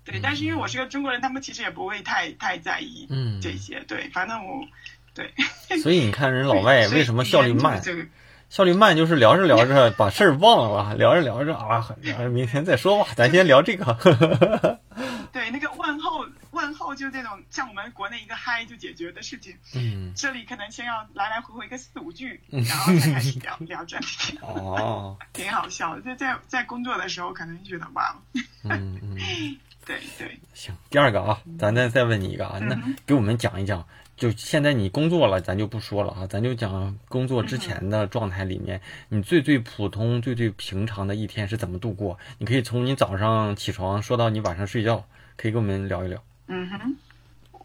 [0.03, 3.79] 对，但是因为我是个中国人，他们其实也不会太太在意嗯这些。
[3.87, 4.65] 对，反正我
[5.13, 5.33] 对。
[5.81, 7.81] 所以你看，人老外 为什么效率慢？
[8.49, 11.87] 效率慢就是聊着聊着把事儿忘了，聊着聊着啊，
[12.33, 14.79] 明天再说吧， 咱先聊这个。
[15.31, 19.55] 对，那个问候问候就这种像我们国内一个嗨就解决的事情。
[19.73, 20.11] 嗯。
[20.13, 24.37] 这里可能先要来来回回个四五句，然后再开始聊聊正题。
[24.41, 25.17] 哦。
[25.31, 28.21] 挺好笑的，在在在工作的时候可能觉得忘了。
[28.65, 29.17] 嗯嗯。
[29.85, 38.79] 对对，行，第二个啊，咱再再问你一个啊，那给我们讲一讲，就现在你工作了，咱就不说了啊，咱就讲工作之前的状态里面，
[39.09, 42.19] 你最最普通、最最平常的一天是怎么度过？
[42.37, 45.03] 你可以从你早上起床说到你晚上睡觉，
[45.35, 46.23] 可以跟我们聊一聊。
[46.45, 46.95] 嗯哼，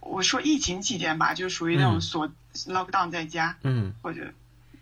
[0.00, 2.26] 我说疫情期间吧，就属于那种锁
[2.66, 4.32] lock down 在家，嗯，或者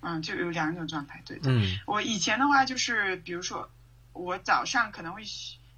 [0.01, 3.69] 嗯，就有两种状态，对，嗯，我以前的话就是，比如说
[4.13, 5.23] 我早上可能会。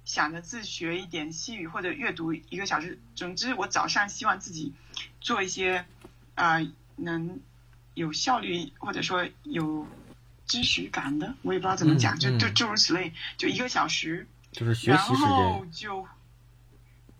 [0.07, 4.73] 想着自学一点西语或者阅读一个小时，总之我早上希望自己
[5.19, 5.85] 做一些
[6.33, 6.59] 啊
[6.95, 7.41] 能
[7.93, 9.85] 有效率或者说有
[10.45, 16.07] 知识感的，我也不知道怎么讲，就就诸如此类，就一个小时，就是学习时间，然后就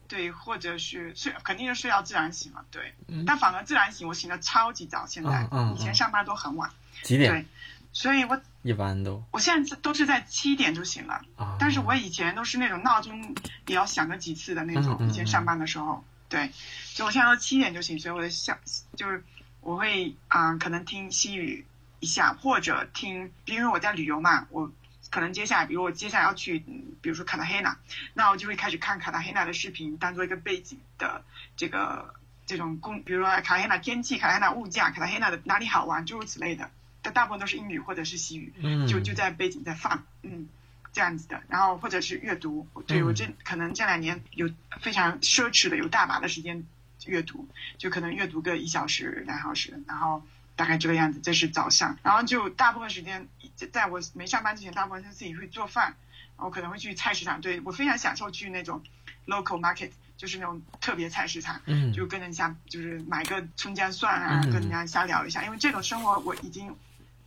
[0.07, 2.93] 对，或者是睡，肯定是睡到自然醒了，对，
[3.25, 6.71] 但反而自然醒，我醒的超级早，现在以前上班都很晚，
[7.03, 7.33] 几点？
[7.33, 7.45] 对，
[7.91, 8.41] 所以我。
[8.63, 11.21] 一般都，我现在都是在七点就醒了，
[11.59, 13.33] 但是我以前都是那种闹钟
[13.65, 15.07] 也要响个几次的那种。
[15.07, 16.51] 以前上班的时候，对，
[16.83, 18.59] 所以我现在都七点就醒，所以我的下
[18.95, 19.23] 就是
[19.61, 21.65] 我会啊，可能听西语
[22.01, 24.69] 一下，或者听，因为我在旅游嘛，我
[25.09, 26.59] 可能接下来，比如我接下来要去，
[27.01, 27.77] 比如说卡塔黑纳，
[28.13, 31.23] 那我就会开始看卡塔黑纳的视频，当做一个背景的
[31.55, 32.13] 这个
[32.45, 36.69] 这种公，比如说卡塔黑纳天气、卡塔黑纳物价、卡塔黑纳的哪里好玩，诸如此类的。
[37.17, 38.53] 大部分都是英语或者是西语，
[38.87, 40.47] 就就在背景在放，嗯，
[40.93, 41.41] 这样子的。
[41.47, 44.47] 然后或者是阅读，对我这可能这两年有
[44.81, 46.63] 非常奢侈的，有大把的时间
[47.07, 47.47] 阅读，
[47.79, 50.21] 就可能阅读个一小时、两小时，然后
[50.55, 51.19] 大概这个样子。
[51.19, 53.27] 这是早上，然后就大部分时间
[53.71, 55.95] 在我没上班之前，大部分是自己会做饭，
[56.37, 57.41] 然后可能会去菜市场。
[57.41, 58.83] 对我非常享受去那种
[59.25, 61.59] local market，就是那种特别菜市场，
[61.91, 65.43] 就跟人家就是买个葱姜蒜啊，跟人家瞎聊一下。
[65.43, 66.71] 因为这种生活我已经。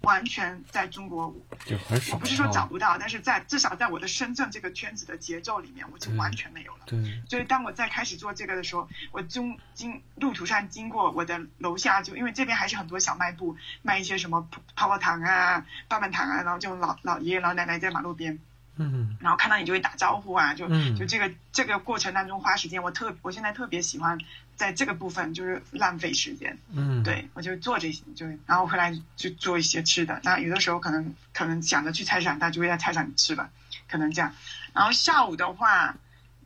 [0.03, 1.35] 完全在中国，
[1.65, 2.15] 就很少。
[2.15, 6.81] 我不是说找不到，但是在至少在我的深圳这个圈子的节奏里面，我就完全没有了。
[6.87, 6.99] 对。
[7.29, 18.39] 所以当我在开始做这个的时候，我中经路途上经过我的楼下，就因为这边还是很多小卖部，卖一些什么泡泡糖啊、棒棒糖啊，然后就老老爷爷老奶奶在马路边。
[18.77, 24.19] 嗯，然后看到你就会打招呼啊，就就这个这个过程当中花时间，我特我现在特别喜欢
[24.61, 30.21] 在这个部分就是浪费时间，嗯，对我就做这些，就然后回来就做一些吃的。
[30.23, 33.49] 那有的时候可能可能想着去菜市场，他就会在菜市场吃吧，
[33.89, 34.35] 可能这样。
[34.75, 35.97] 然后下午的话，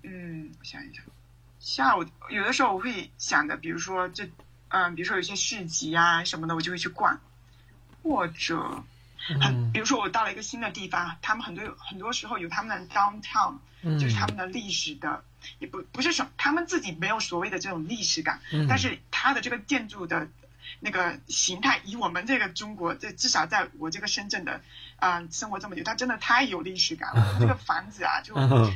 [0.04, 1.04] 嗯，我想一想，
[1.58, 4.30] 下午有的时候我会想着，比如说这，
[4.68, 7.18] 嗯，比如说有些市集啊什么的，我就会去逛，
[8.04, 8.84] 或者。
[9.40, 13.56] 很，比如说我到了一个新的地方，他们很多很多时候有他们的 downtown，
[13.98, 15.24] 就是他们的历史的，
[15.58, 20.28] 也不不是什，他们自己没有所谓的这种历史感，但是它的这个建筑的
[20.80, 24.60] 那个形态，以我们这个中国，这至少在我这个深圳的，
[25.00, 27.36] 嗯，生活这么久，它真的太有历史感了。
[27.40, 28.34] 这个房子啊，就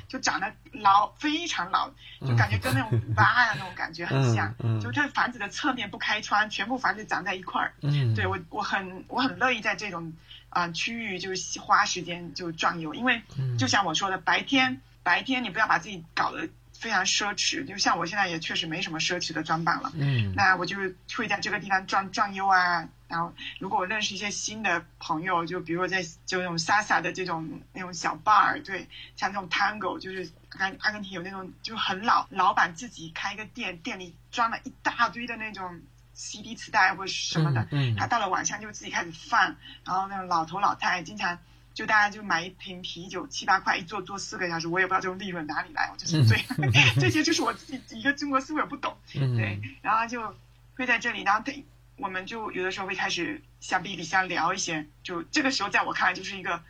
[0.08, 1.90] 就长得老，非常老，
[2.20, 4.54] 就感觉跟那种古巴啊那种感觉很像。
[4.80, 7.72] 就这房子的侧面不开窗，全部房子长在一块儿。
[8.14, 10.12] 对我我很我很乐意在这种。
[10.50, 13.20] 啊，区域就是花时间就转悠，因为
[13.58, 19.90] 就像我说的，白天白天你不要把自己搞得非常奢侈，就像我现在也确实没什么奢侈的装扮了。
[19.94, 20.76] 嗯，那我就
[21.16, 22.86] 会在这个地方转转悠啊。
[23.08, 28.86] 然后，如果我认识一些新的朋友，就比如说在就那种 Sasa 的这种那种小 bar，对，
[29.16, 35.80] 像这种 Tango，就是阿阿根廷有那种就很老老板自己开一个店，店里装了一大堆的那种。
[36.20, 39.54] CD 磁带或者什么的，嗯他到了晚上就自己开始放，
[39.84, 41.38] 然后那种老头老太经常
[41.78, 46.36] 就大家就买一瓶啤酒七八块一坐坐四个小时，我也不知道这种利润哪里来，我就是最
[47.00, 50.34] 这些就是我自己一个中国思维不懂，对，然后就
[50.74, 51.64] 会在这里，然后对，
[51.94, 56.60] 我们就有的时候会开始像 B B 像聊一些，就这个时候在我看来就是一个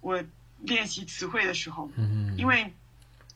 [0.00, 0.24] 我
[0.60, 1.90] 练习词汇的时候，
[2.38, 2.72] 因为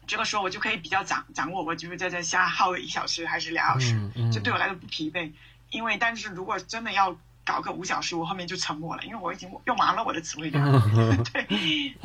[0.06, 5.30] 这个时候我就可以比较掌掌握，我就是在这瞎耗个一小时还是两小时，就对我来说不疲惫。
[5.68, 10.64] 因为，但是如果真的要搞个五小时，我后面就沉默了，因为我已经用完了我的词汇量。
[11.32, 11.44] 对，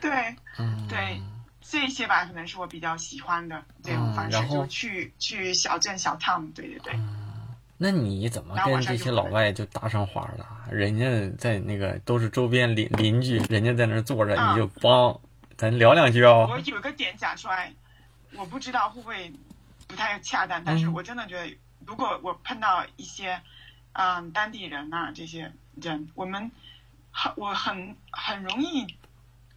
[0.00, 0.36] 对，
[0.88, 1.22] 对，
[1.60, 6.92] 这些吧，可能是我比较喜欢的这种方式，就去去小镇小 town，对对对。
[7.76, 10.46] 那你怎么跟这些老外就搭上话了？
[10.70, 15.18] 人家在那个都是周边邻邻居，人家在那坐着，你就帮
[15.56, 16.46] 咱聊两句哦。
[16.50, 17.72] 我有个点讲出来，
[18.36, 19.32] 我不知道会不会
[19.86, 21.56] 不太恰当，但是我真的觉得。
[21.86, 23.40] 如果我碰到一些，
[23.92, 26.50] 嗯，当地人呐，这些人，我们
[27.10, 28.86] 很我很很容易，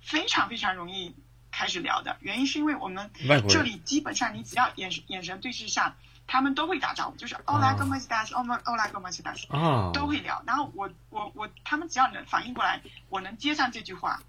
[0.02, 1.16] 非常非常容易
[1.52, 2.18] 开始聊的。
[2.22, 3.12] 原因是因为我们
[3.48, 9.48] 这里基本上你只要眼神眼神对视上，他们都会打招呼，就是欧拉哥们西达西，欧欧拉哥们西达西，
[9.94, 10.42] 都会聊。
[10.48, 14.22] 然后我我我，他们只要能反应过来，我能接上这句话，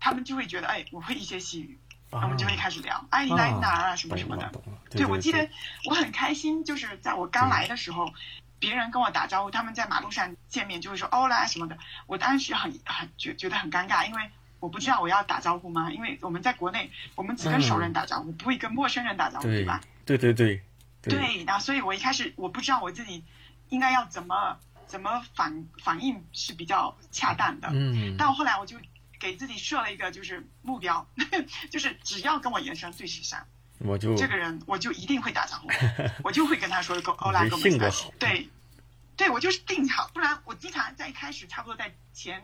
[0.00, 1.78] 他们就会觉得，哎，我会一些西语。
[2.14, 4.52] 我们就会开始聊，哎，你来哪儿啊，什么什么的。
[4.90, 5.48] 对，我记得
[5.86, 8.12] 我很开心，就是在我刚来的时候，
[8.62, 11.76] 别人跟我打招呼，他们在马路上见面就会说“欧啦”什么的。
[12.06, 15.90] 我当时很很觉觉得很尴尬，因为我不知道我要打招呼吗？
[15.90, 19.80] 因为我们在国内，我们只跟熟人打招呼，不会跟陌生人打招呼，对吧？
[20.06, 20.62] 对对对。
[21.02, 23.24] 对，然后所以我一开始我不知道我自己
[23.68, 24.56] 应该要怎么
[24.86, 27.68] 怎么反反应是比较恰当的。
[27.72, 28.14] 嗯。
[28.16, 28.78] 但后来我就。
[29.22, 31.06] 给自己设了一个就是目标，
[31.70, 33.46] 就是只要跟我眼神对视上，
[33.84, 35.68] 我就这个人我就一定会打招呼，
[36.24, 38.48] 我就会跟他说“欧拉”，性格好，对，
[39.16, 42.42] 对我就是定好，不然我经常在一开始差不多在前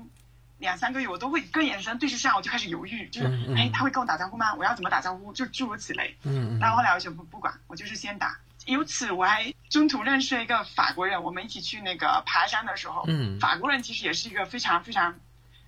[0.59, 3.26] 两三个月，我都会跟眼神对视上，我就开始犹豫，就是
[3.57, 4.55] 哎，他会跟我打招呼吗？
[4.55, 5.32] 我要怎么打招呼？
[5.32, 6.16] 就诸如此类。
[6.24, 8.39] 嗯然后后来我就不不管，我就是先打。
[8.66, 15.14] 由此我还中途认识了一个法国人，我们一起去那个爬山的时候，嗯，法国人其实也是一个非常非常，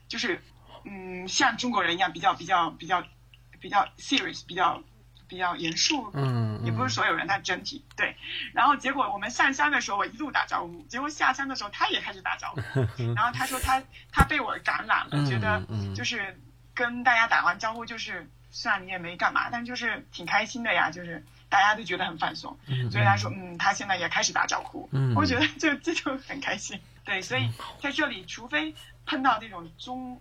[0.09, 0.43] 就是。
[0.83, 3.05] 嗯，像中国人一样比较比较比较
[3.61, 4.83] 比较 serious，比较
[5.31, 6.11] 比较严肃。
[6.13, 8.17] 嗯，也不是所有人，但整体对。
[8.53, 12.81] 然后结果我们上山的时候，我一路打招呼，结果下山的时候他也开始打招呼。
[13.15, 15.63] 然后他说他他被我感染了，觉得
[15.95, 16.39] 就是
[16.75, 22.59] 跟大家打完招呼，就是虽然你也没干嘛，但就是挺开心的呀，就是大家都觉得很放松。
[22.91, 24.89] 所以他说，嗯，他现在也开始打招呼。
[24.93, 26.81] 嗯， 我觉得就这就很开心。
[27.05, 27.49] 对，所以
[27.81, 28.75] 在这里，除非
[29.07, 30.21] 碰到那种中。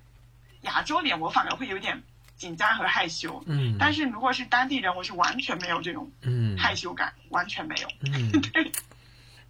[0.63, 2.03] 亚洲脸我反而会有点
[2.39, 7.87] 紧张和害羞，嗯，但是如果是当地人，我是完全没有这种嗯害羞感，完全没有。
[8.11, 8.71] 嗯， 对，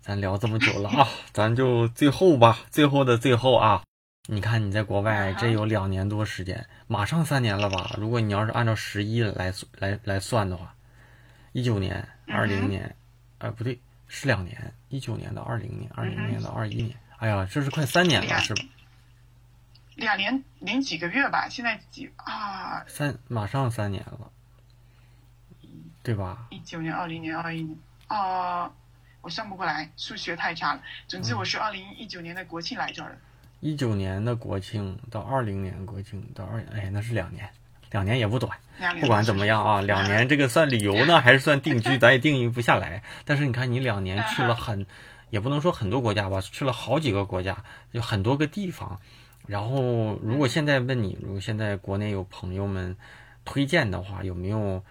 [0.01, 3.83] 咱聊这么久了啊，咱就最后吧，最后的最后啊，
[4.27, 7.95] 你看你在国外这有两年多时间，马上三年了吧？
[7.99, 10.73] 如果你要是按照十一来来来算的话，
[11.53, 12.95] 一九年、二零年，
[13.37, 16.97] 呃，不对，是两年，一九年到二零年，二零年到二一年。
[17.17, 18.63] 哎呀，这是快三年了，是吧？
[20.00, 22.84] 两年零几个月吧，现在几啊？
[22.88, 24.32] 三马上三年了，
[26.02, 26.47] 对吧？
[26.50, 27.78] 一九年、二零年、二一年
[28.08, 28.72] 啊，
[29.22, 30.82] 我算不过来，数学太差了。
[31.08, 33.18] 总之，我是二零一九年的国庆来这儿的。
[33.60, 37.50] 一九年的国庆到二零年国庆到二，哎，那是两年，
[37.91, 38.58] 两年也不短。
[39.02, 43.04] 不管怎么样啊，两年这个算旅游呢，还是算定居， 咱也定义不下来。
[43.26, 44.88] 但是你看，你两年去了很，
[45.30, 49.02] 也不能说很多国家吧，去了好几个国家，有很多个地方。
[49.50, 52.95] 然后，如果现在问你，如果现在国内有朋友们
[53.43, 54.84] 推荐的话，有没有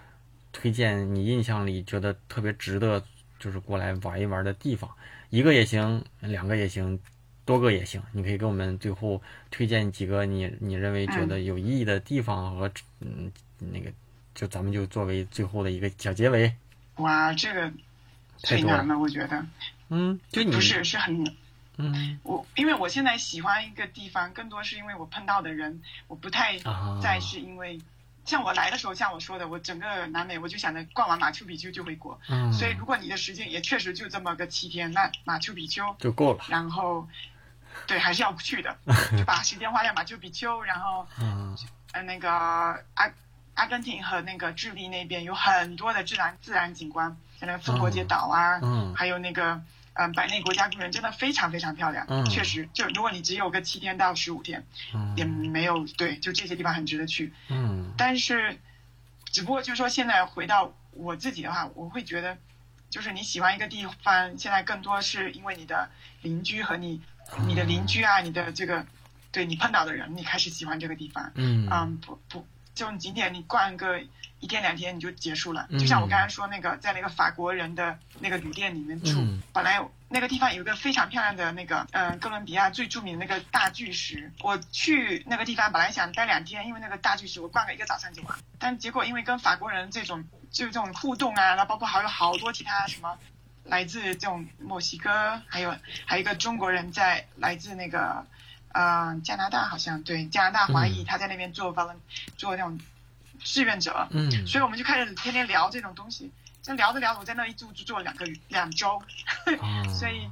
[0.50, 3.00] 推荐你印象里觉得特别值得，
[3.38, 4.90] 就是过来玩一玩的地方？
[5.30, 6.98] 一个也行，两个也行，
[7.44, 8.02] 多个也行。
[8.10, 13.30] 你可以给我们最后推荐几个你你认为觉得有意义的地方和嗯
[13.60, 13.92] 那个，
[14.34, 16.52] 就咱们就作为最后的一个小结尾。
[16.96, 17.70] 哇，这个
[18.42, 19.46] 太难了，我觉得。
[19.90, 21.24] 嗯，就你不是是很。
[21.78, 26.58] 嗯，我因为我现在喜欢一个地方，更多是因为我碰到的人，我不太
[27.00, 27.80] 再是因为，
[28.24, 32.20] 像我来的时候，像我说的，我整个南美我就想着逛完马丘比丘就回国，
[32.52, 36.44] 所以如果你的时间也确实就这么个七天，那马丘比丘就够了。
[36.48, 37.08] 然后，
[37.86, 38.76] 对，还是要去的，
[39.16, 41.06] 就把时间花在马丘比丘，然后，
[41.92, 43.08] 呃，那个阿
[43.54, 48.92] 阿根廷和那个智利那边有很多的自然自然景观，像那个复活节岛啊，嗯。
[48.96, 49.62] 还有那个。
[49.98, 54.64] 嗯，百内国家公园真的非常非常漂亮，确实，就如果你只有个七天到十五天，
[55.16, 57.32] 也没有对，就这些地方很值得去。
[57.48, 58.60] 嗯，但是，
[59.32, 62.38] 只不过就是说，现在回到我自己的话，我会觉得，
[62.88, 65.90] 就是你喜欢一个地方，现在更多是因为你的
[66.22, 67.00] 邻居和你，
[67.48, 68.86] 你的邻居啊，你的这个，
[69.32, 71.32] 对你碰到的人，你开始喜欢这个地方。
[71.34, 74.00] 嗯，嗯，不不，这种景点你逛个。
[74.40, 84.32] 一天两天你就结束了，就像我刚刚说那个，在那个法国人的那个旅店里面住，本来那个地方有一个非常漂亮的那个，嗯，哥伦比亚最著名的那个大巨石。
[84.42, 93.18] 我去那个地方本来想待两天，因为那个大巨石我逛个一个早上就完，但结果因为跟法国人这种就这种互动啊，然后包括还有好多其他什么，
[93.64, 95.74] 来自这种墨西哥，还有
[96.06, 98.24] 还有一个中国人在来自那个，
[98.70, 101.92] 呃，加拿大好像对加拿大华裔，他在那边做 vol
[102.36, 102.78] 做那种。
[103.48, 106.30] 志愿者，嗯，所以我们就开始天天聊这种东西，
[106.60, 109.00] 就聊着聊着，我在那一住就住了两个两周，
[109.98, 110.30] 所以，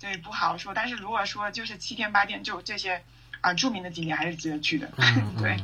[0.00, 0.74] 对不好说。
[0.74, 3.00] 但是如果说就是七天八天，就这些
[3.40, 4.90] 啊著名的景点还是值得去的，
[5.38, 5.56] 对。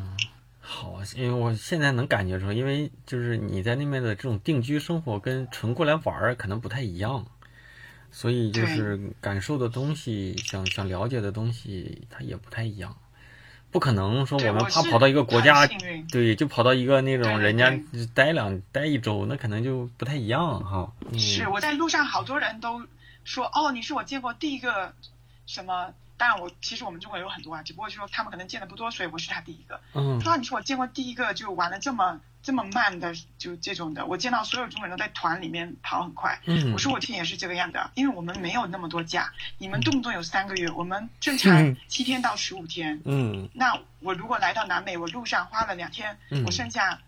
[0.60, 7.26] 好，因为我现在能感觉出，因为就是你在那边的这种定居生活跟纯过来玩儿可能不太一样，
[8.12, 12.96] 所以就是感受的东西，想想了解的东西，它也不太一样。
[13.72, 15.66] 不可能说我们怕跑到一个国家，
[16.10, 17.72] 对，就跑到一个那种人家
[18.14, 20.92] 待两待一周，那可能就不太一样哈。
[21.18, 22.86] 是我在路上好多人都
[23.24, 24.92] 说哦，你是我见过第一个
[25.46, 25.92] 什么？
[26.18, 29.80] 当然我其实我们中国有很多啊，只不过就说他们可能见的不多，所以我是他第一个。
[29.94, 32.20] 嗯，说你是我见过第一个就玩的这么。
[32.42, 36.36] 这么慢的就这种的，我见到所有中国人都在团里面跑很快。
[36.44, 43.00] 嗯，我说我天也是这个样的，因为我们没有那么多假，你们动不动有三个月，我们正常七天到十五天。
[43.04, 47.00] 嗯，那我如果来到南美，我路上花了两天，我剩下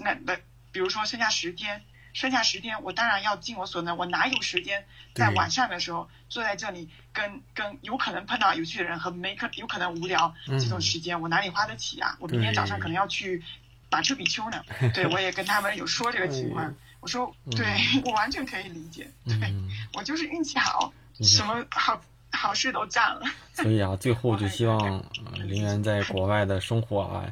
[0.00, 0.36] 那那
[0.72, 1.82] 比如说剩下十天，
[2.12, 4.84] 剩下十天，我当然要尽我所能，我哪有时间
[5.14, 12.14] 在晚上的时候坐在这里跟跟有可能碰到有趣的人和没可有可能无聊这种时间，我哪里花得起啊？
[12.20, 13.42] 我明天早上可能要去。
[13.90, 14.62] 马丘比丘呢？
[14.94, 16.74] 对，我也跟他们有说这个情况。
[17.00, 17.66] 我说，对
[18.04, 19.08] 我完全可以理解。
[19.24, 19.54] 对
[19.94, 21.98] 我就是运气好，什么好
[22.30, 23.22] 好事都占了。
[23.54, 25.02] 所以啊，最后就希望
[25.34, 27.24] 林源在国外的生活啊，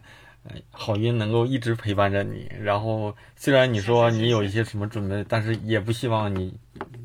[0.71, 2.51] 好运能够一直陪伴着你。
[2.59, 6.59] 然后，虽然你说你有一些什么准备，但是也不希望你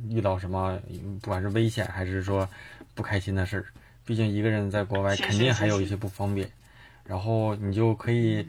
[0.10, 0.80] 遇到什么，
[1.22, 2.47] 不管是危险还是说
[2.95, 3.66] 不开心的事儿。
[4.06, 6.49] 毕竟一个人在国外肯定还有一些不方便。
[7.04, 8.47] 然后你就可以。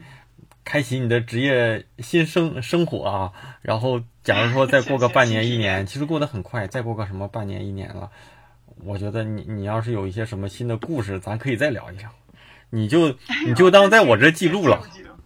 [0.65, 3.31] 开启你的职业新生生活啊！
[3.61, 6.67] 然后，假如说再过个半年 一年，其实过得很快。
[6.67, 8.11] 再过个什么半年一年了，
[8.83, 12.09] 我觉得你你要是有一些什么新的故事，咱可以再聊一聊。
[12.71, 14.83] 你就你就当在我这记录了。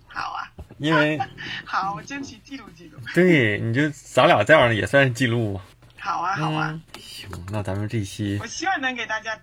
[0.07, 0.51] 好啊。
[0.77, 1.17] 因为。
[1.63, 2.99] 好，我争取记录记录。
[3.15, 5.59] 对，你就咱俩这样也算是记录。
[5.97, 6.77] 好啊，好啊。
[6.99, 8.37] 行，那咱们这期。
[8.41, 9.39] 我希望能给大家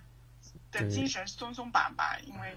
[0.71, 2.55] 的精神松松绑吧，因为。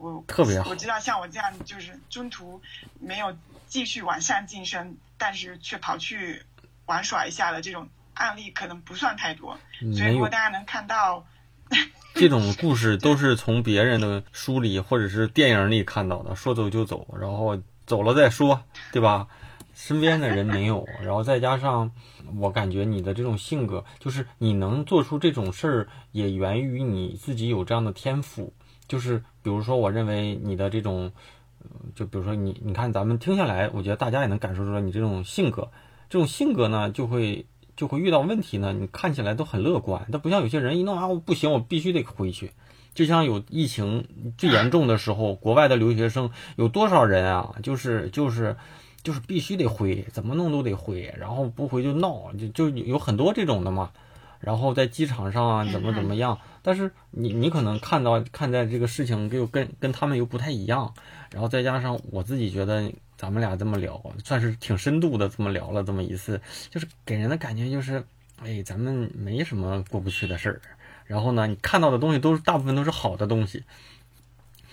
[0.00, 2.60] 我特别好，我知道像我这样就是中途
[2.98, 3.36] 没有
[3.66, 6.42] 继续往上晋升，但是却跑去
[6.86, 9.58] 玩耍一下的这种案例可能不算太多。
[9.94, 11.26] 所以如果大家能看到
[12.14, 19.28] 这种故事，都是从别人的书里或者是电影里看到的，说走就走，然后走了再说，对吧？
[19.74, 21.90] 身边的人没有，然后再加上
[22.38, 28.52] 我感觉你的这种性格，就是你能做出这种事儿，也源于你自己有这样的天赋。
[28.90, 31.12] 就是比如说，我认为你的这种，
[31.94, 35.70] 就比如说你，你看咱们听下来，我觉得大家也能感受出来你这种性格。
[36.08, 40.08] 这种性格呢，就会就会遇到问题呢，你看起来都很乐观。
[40.10, 42.50] 但不像有些人一弄啊我不行，我必须得回去。
[42.94, 47.54] 就像有疫情最严重的时候，国外的留学生有多少人啊？
[47.62, 48.56] 就是就是
[49.04, 53.92] 就是必须得回，怎么弄都得回，然后不回就闹，就就有很多这种的嘛。
[54.40, 56.38] 然后在机场上啊，怎么怎么样？
[56.62, 60.92] 但是你你可能看到看待这个事情又跟跟他们又不太一样。
[61.32, 66.40] 然后再加上我自己觉得咱们俩这么聊，算是挺深度的这么聊了这么一次，
[66.70, 68.04] 就是给人的感觉就是，
[68.42, 70.60] 哎，咱们没什么过不去的事儿。
[71.06, 73.62] 然后呢，你看到的东西都是大部分都是好的东西。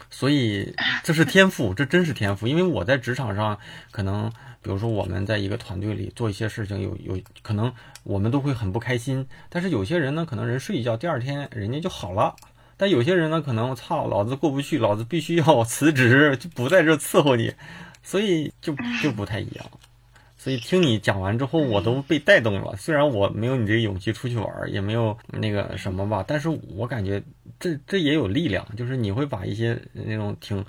[0.09, 2.47] 所以这是天赋，这真是天赋。
[2.47, 3.59] 因为我在职场上
[3.91, 4.31] 可能。
[4.59, 7.71] 比如说，我们在一个团队里做一些事情，有有可能
[8.03, 9.25] 我们都会很不开心。
[9.47, 12.35] 但是有些人呢，可能人睡一觉，第二天人家就好了。
[12.75, 17.53] 但有些人呢，可能操，老子过不去，老子必须要 辞职，就不在这伺候你，
[18.03, 19.65] 所以就就不太一样。
[20.47, 22.73] 所以听你讲完之后，我都被带动了。
[22.77, 27.21] 虽然我没有你这个勇气出去玩，也没有那个什么吧，但是我感觉
[27.59, 30.63] 这这也有力量，就是你会把一些那种挺。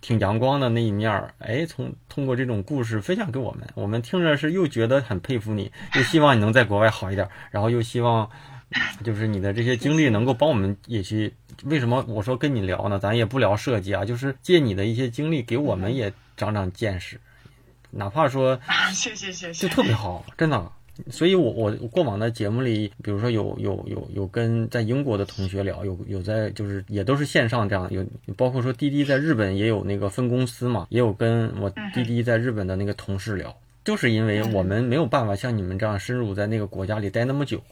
[0.00, 8.30] 挺阳光的那一面儿，哎，从通过这种故事分享给我们，我们听着是又觉得很佩服你，又希望你能在国外好一点，然后又希望，
[9.02, 11.34] 就是你的这些经历能够帮我们也去。
[11.64, 12.96] 为什么我说跟你聊呢？
[13.00, 17.20] 咱也不聊设计啊，就是借你的一些经历给我们也长长见识，
[17.90, 18.58] 哪怕说，
[18.92, 20.72] 谢谢谢谢，就特别好，真的。
[21.10, 28.04] 所以，我我过往的节目里，比如说有有有有跟在英国的同学聊，有有在就是也都是线上这样，有
[28.36, 37.62] 包括说滴滴在日本也有那个分公司嘛，也有跟我滴滴在日本的那个同事聊，就是因为我们没有办法像你们这样深入在那个国家里待那么久。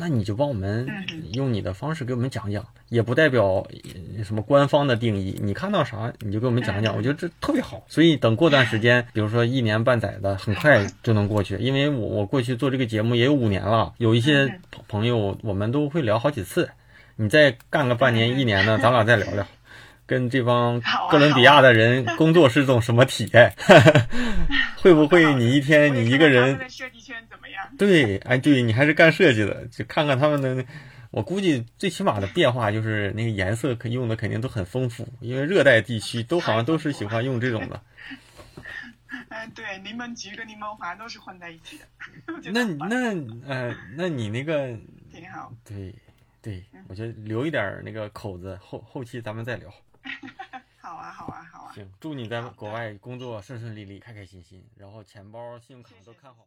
[0.00, 0.88] 那你就帮我们
[1.34, 3.66] 用你的方式给我们讲讲，也不代表
[4.24, 5.38] 什么官方的定义。
[5.42, 7.84] 你看到啥你就给我们讲讲，我觉得这特别好。
[7.86, 11.58] 所以等过段时间，比如说一年半载的，很快就能过去。
[11.58, 16.70] 因为我我过去做这个节目也有五年了，有一些朋友我们都会聊好几次。
[17.16, 19.46] 你再干个半年一年的，咱俩再聊聊。
[20.06, 20.80] 跟这帮
[21.10, 23.52] 哥伦比亚的人工作是种什么体验？
[24.82, 26.58] 会不会你一天你一个人？
[27.86, 30.64] 对，哎，对你还是干设计的，就看看他们的。
[31.10, 37.82] 我估计最起码的变化就是那个颜色可用的肯定都很丰富，因为热带地区都好像都是喜欢用这种的。
[39.30, 41.84] 哎，对，柠檬橘跟柠檬黄都是混在一起的。
[42.52, 43.14] 那那
[43.48, 44.76] 呃，那你那个
[45.10, 45.50] 挺好。
[45.64, 45.94] 对
[46.42, 49.72] 对，我觉得留一点那个口子，后后期咱们再聊。
[50.78, 51.72] 好啊，好啊，好啊！
[51.74, 56.46] 行，祝你在国外工作顺顺利利，开开心心，然后钱包、信用卡都看好。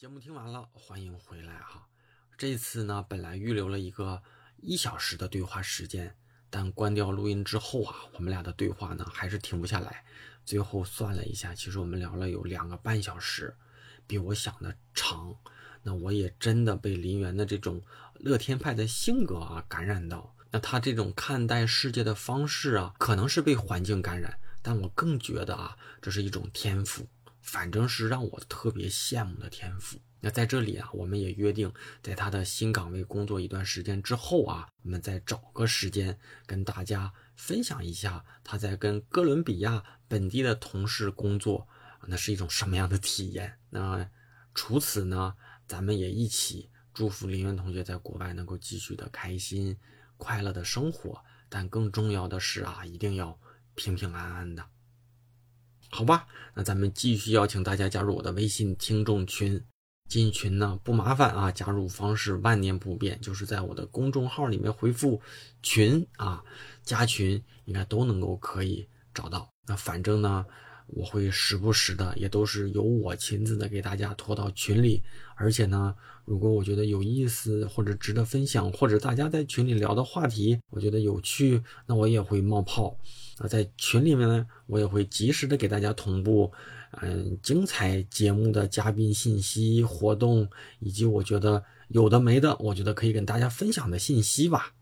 [0.00, 1.86] 节目听完了，欢迎回来哈。
[2.38, 4.22] 这次呢，本来预留了一个
[4.56, 6.16] 一小时的对话时间，
[6.48, 10.02] 但关掉录音之后啊，我们俩的对话呢还是停不下来。
[10.46, 13.54] 最后算了一下，其实我们聊了有两个半小时，
[14.06, 15.36] 比我想的长。
[15.82, 17.82] 那我也真的被林园的这种
[18.14, 20.34] 乐天派的性格啊感染到。
[20.50, 27.06] 那他这种看待世界的方式啊，可能是被环境感染，但我更觉得啊，这是一种天赋，
[27.40, 29.98] 反正是让我特别羡慕的天赋。
[30.20, 31.72] 那在这里啊，我们也约定，
[32.02, 41.66] 在他的新岗位工作一段时间之后啊，我们再找个时间跟大家分享一下他在跟哥伦比亚本地的同事工作，
[42.06, 43.58] 那是一种什么样的体验。
[43.70, 44.10] 那
[44.54, 45.34] 除此呢？
[45.66, 49.78] 咱们也一起祝福林渊同学在国外能够继续的开心、
[50.16, 53.38] 快乐的生活，但更重要的是啊，一定要
[53.76, 54.66] 平平安安的，
[55.90, 56.26] 好吧？
[56.54, 59.62] 那咱们继续邀请大家加入我的微信听众群，
[60.08, 65.20] 进群呢不麻烦啊，加入方式万年不变，就是在我的公众号里面回复
[65.62, 66.42] “群”啊，
[66.82, 69.50] 加群应该都能够可以找到。
[69.66, 70.46] 那反正呢。
[70.92, 75.00] 我会时不时的，也都是由我亲自的给大家拖到群里，
[75.36, 82.98] 而且呢，如果我觉得有意思或者值得分享，或者大家在群里聊的话题，我觉得有趣，那我也会冒泡。
[83.40, 86.52] 啊，在群里面呢，我也会及时的给大家同步，
[87.00, 94.74] 嗯，精彩节目的嘉宾信息、活动，以及我觉得有的没的，我觉得可以跟大家分享的信息吧。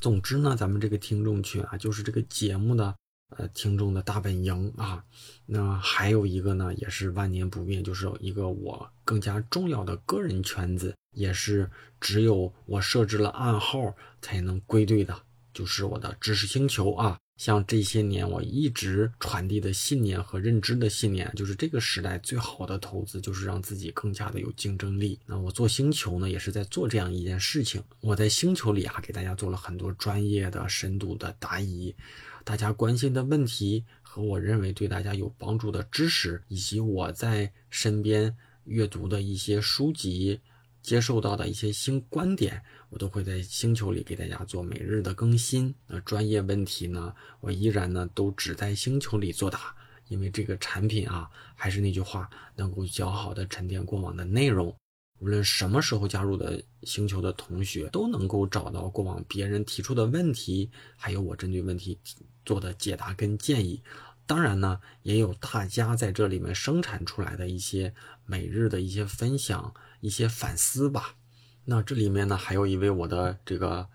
[0.00, 2.94] 总之呢，咱们这个听众群啊，就是这个节目的。
[3.36, 5.02] 呃，听众的大本营啊，
[5.46, 11.68] 那还有一个呢，也是万年不变，就是一个我更加重要的个人圈子，也是
[12.00, 15.22] 只有我设置了暗号才能归队的，
[15.52, 17.18] 就是我的知识星球啊。
[17.36, 25.18] 像这些年我一直传递的信念和认知的信念，就是这个时代最好的投资就是让自己更加的有竞争力。
[25.26, 27.82] 那我做星球呢，也是在做这样一件事情。
[28.00, 31.94] 我在星球里啊，给大家做了很多专业的、深度的答疑，
[32.42, 38.34] 大家关心的问题和我认为对大家有帮助的知识，以及我在身边
[38.64, 40.40] 阅读的一些书籍。
[40.86, 45.74] 接受到的一些新观点，我都会在星球里给大家做每日的更新。
[45.88, 49.74] 那专业问题呢，我依然呢都只在星球里作答，
[50.06, 54.72] 因为这个产品啊，还是那句话，能够较好的沉淀过往的内容。
[55.18, 61.98] 无论什么时候加入的星球的同学，都能够找到过往别人提出的问题，还有我针对问题
[62.44, 63.82] 做的解答跟建议。
[64.24, 67.92] 当然呢，也有大家在这里面生产出来的一些
[68.24, 69.74] 每日的一些分享。
[70.06, 71.16] 一些反思吧。
[71.64, 73.88] 那这里面呢，还有一位我的这个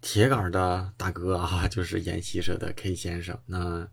[0.00, 3.38] 铁杆的大哥啊， 就是研习社的 K 先生。
[3.44, 3.86] 那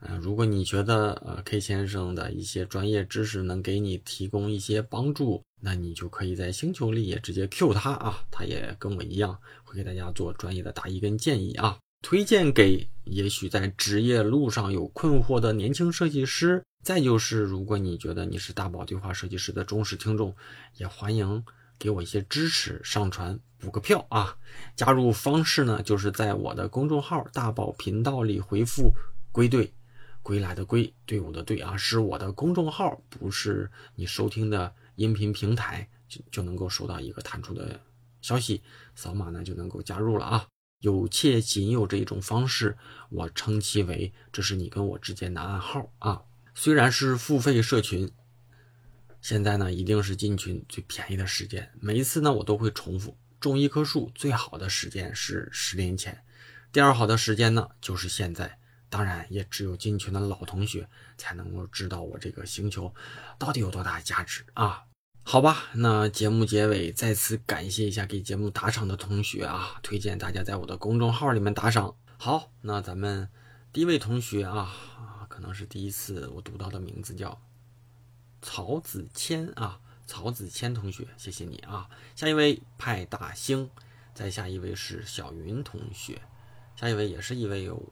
[0.00, 11.78] 呃，如果你觉得呃 K 先生的一些专业知识能给你提供一些帮助，那你就可以在星球里也直接 Q 他啊，他也跟我一样会给大家做专业的答疑跟建议啊。
[12.02, 16.62] 推荐给也许在职业路上有困惑的年轻设计师。
[16.82, 20.34] 再就是，如果你觉得你是大宝对话设计师的忠实听众，
[20.76, 21.44] 也欢迎
[21.78, 24.38] 给我一些支持，上传补个票啊！
[24.74, 28.94] 加入方式呢，就是在我的公众号“大宝频道”里回复
[29.30, 29.74] “归队”，
[30.22, 37.78] 归来的归，队伍的队啊，是我的公众号，不是你收听的音频平台，就就能够收到一个弹出的
[38.22, 38.62] 消息，
[38.94, 40.46] 扫码呢就能够加入了啊！
[40.80, 42.78] 有且仅有这一种方式，
[43.10, 46.22] 我称其为这是你跟我之间的暗号啊！
[46.60, 48.10] 虽然是付费社群，
[49.22, 51.70] 现在呢一定是进群最便宜的时间。
[51.80, 56.24] 每一次呢我都会重复，种一棵树最好的时间是十年前，
[56.72, 58.58] 第二好的时间呢就是现在。
[58.90, 62.92] 当然，也只有进群的老同学才能够知道我这个星球
[63.38, 64.82] 到底有多大价值啊！
[65.22, 71.94] 好吧，那节目结尾再次感谢一下给节目打赏的同学啊，推荐大家在我的公众号里面打赏。
[72.16, 73.28] 好，那咱们
[73.72, 74.74] 第一位同学啊。
[75.52, 77.40] 是第一次我读到的名字叫
[78.40, 81.90] 曹子谦啊，曹子谦同学，谢谢你啊。
[82.14, 83.68] 下一位派大星，
[84.14, 86.22] 再下一位是小云同学，
[86.76, 87.82] 下一位也是一位有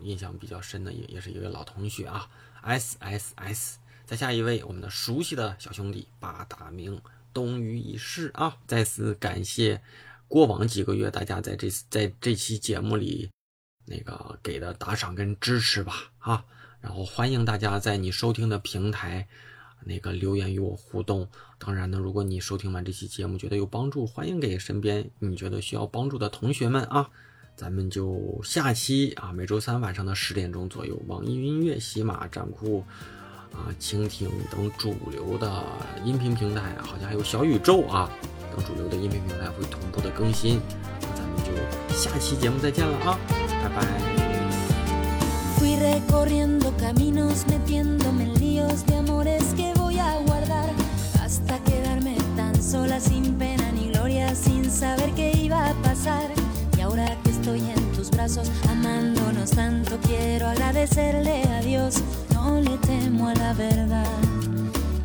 [0.00, 2.28] 印象比较深的，也也是一位老同学啊。
[2.62, 7.00] S S S，再下一位我们的熟悉的小兄弟八大名
[7.32, 8.58] 东隅已逝啊。
[8.66, 9.82] 再次感谢
[10.28, 13.30] 过往几个月大家在这在这期节目里
[13.86, 16.44] 那个给的打赏跟支持吧啊。
[16.82, 19.26] 然后欢迎大家在你收听的平台，
[19.84, 21.26] 那个留言与我互动。
[21.58, 27.08] 当然呢，如果你收听完这期节目觉得有帮助，欢迎给身边你觉得需要帮助的同学们啊。
[27.54, 32.82] 咱们就下期啊，每周三晚上的十点钟左右，网易音乐、喜马、站酷
[33.52, 35.62] 啊、蜻蜓等主流的
[36.02, 38.10] 音频平台，好像还有小宇宙啊
[38.56, 40.58] 等主流的音频平台会同步的更新。
[41.02, 43.18] 那咱们就下期节目再见了啊，
[43.62, 44.11] 拜拜。
[45.62, 50.68] Fui recorriendo caminos, metiéndome en líos de amores que voy a guardar
[51.22, 56.28] hasta quedarme tan sola, sin pena ni gloria, sin saber qué iba a pasar.
[56.76, 62.02] Y ahora que estoy en tus brazos, amándonos tanto, quiero agradecerle a Dios.
[62.34, 64.18] No le temo a la verdad,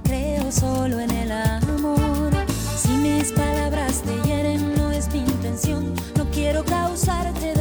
[0.06, 2.32] creo solo en el amor.
[2.76, 7.57] Si mis palabras te hieren, no es mi intención, no quiero causarte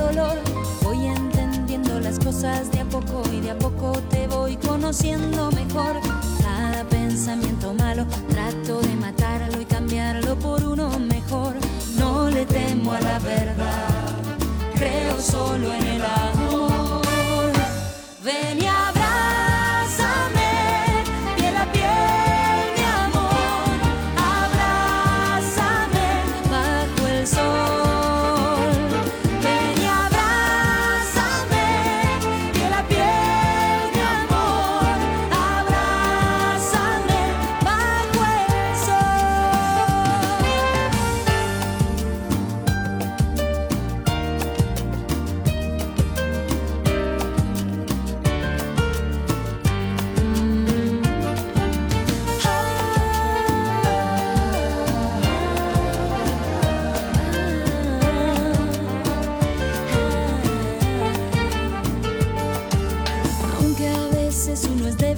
[2.26, 6.00] de poco y de a poco te voy conociendo mejor.
[6.42, 11.54] Cada pensamiento malo trato de matarlo y cambiarlo por uno mejor.
[11.96, 14.08] No le temo a la verdad,
[14.74, 16.66] creo solo en el amor.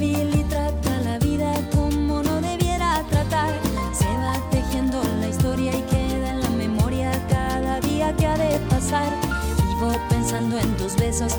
[0.00, 3.52] y trata la vida como no debiera tratar.
[3.92, 8.60] Se va tejiendo la historia y queda en la memoria cada día que ha de
[8.70, 9.12] pasar.
[9.66, 11.32] Vivo pensando en tus besos.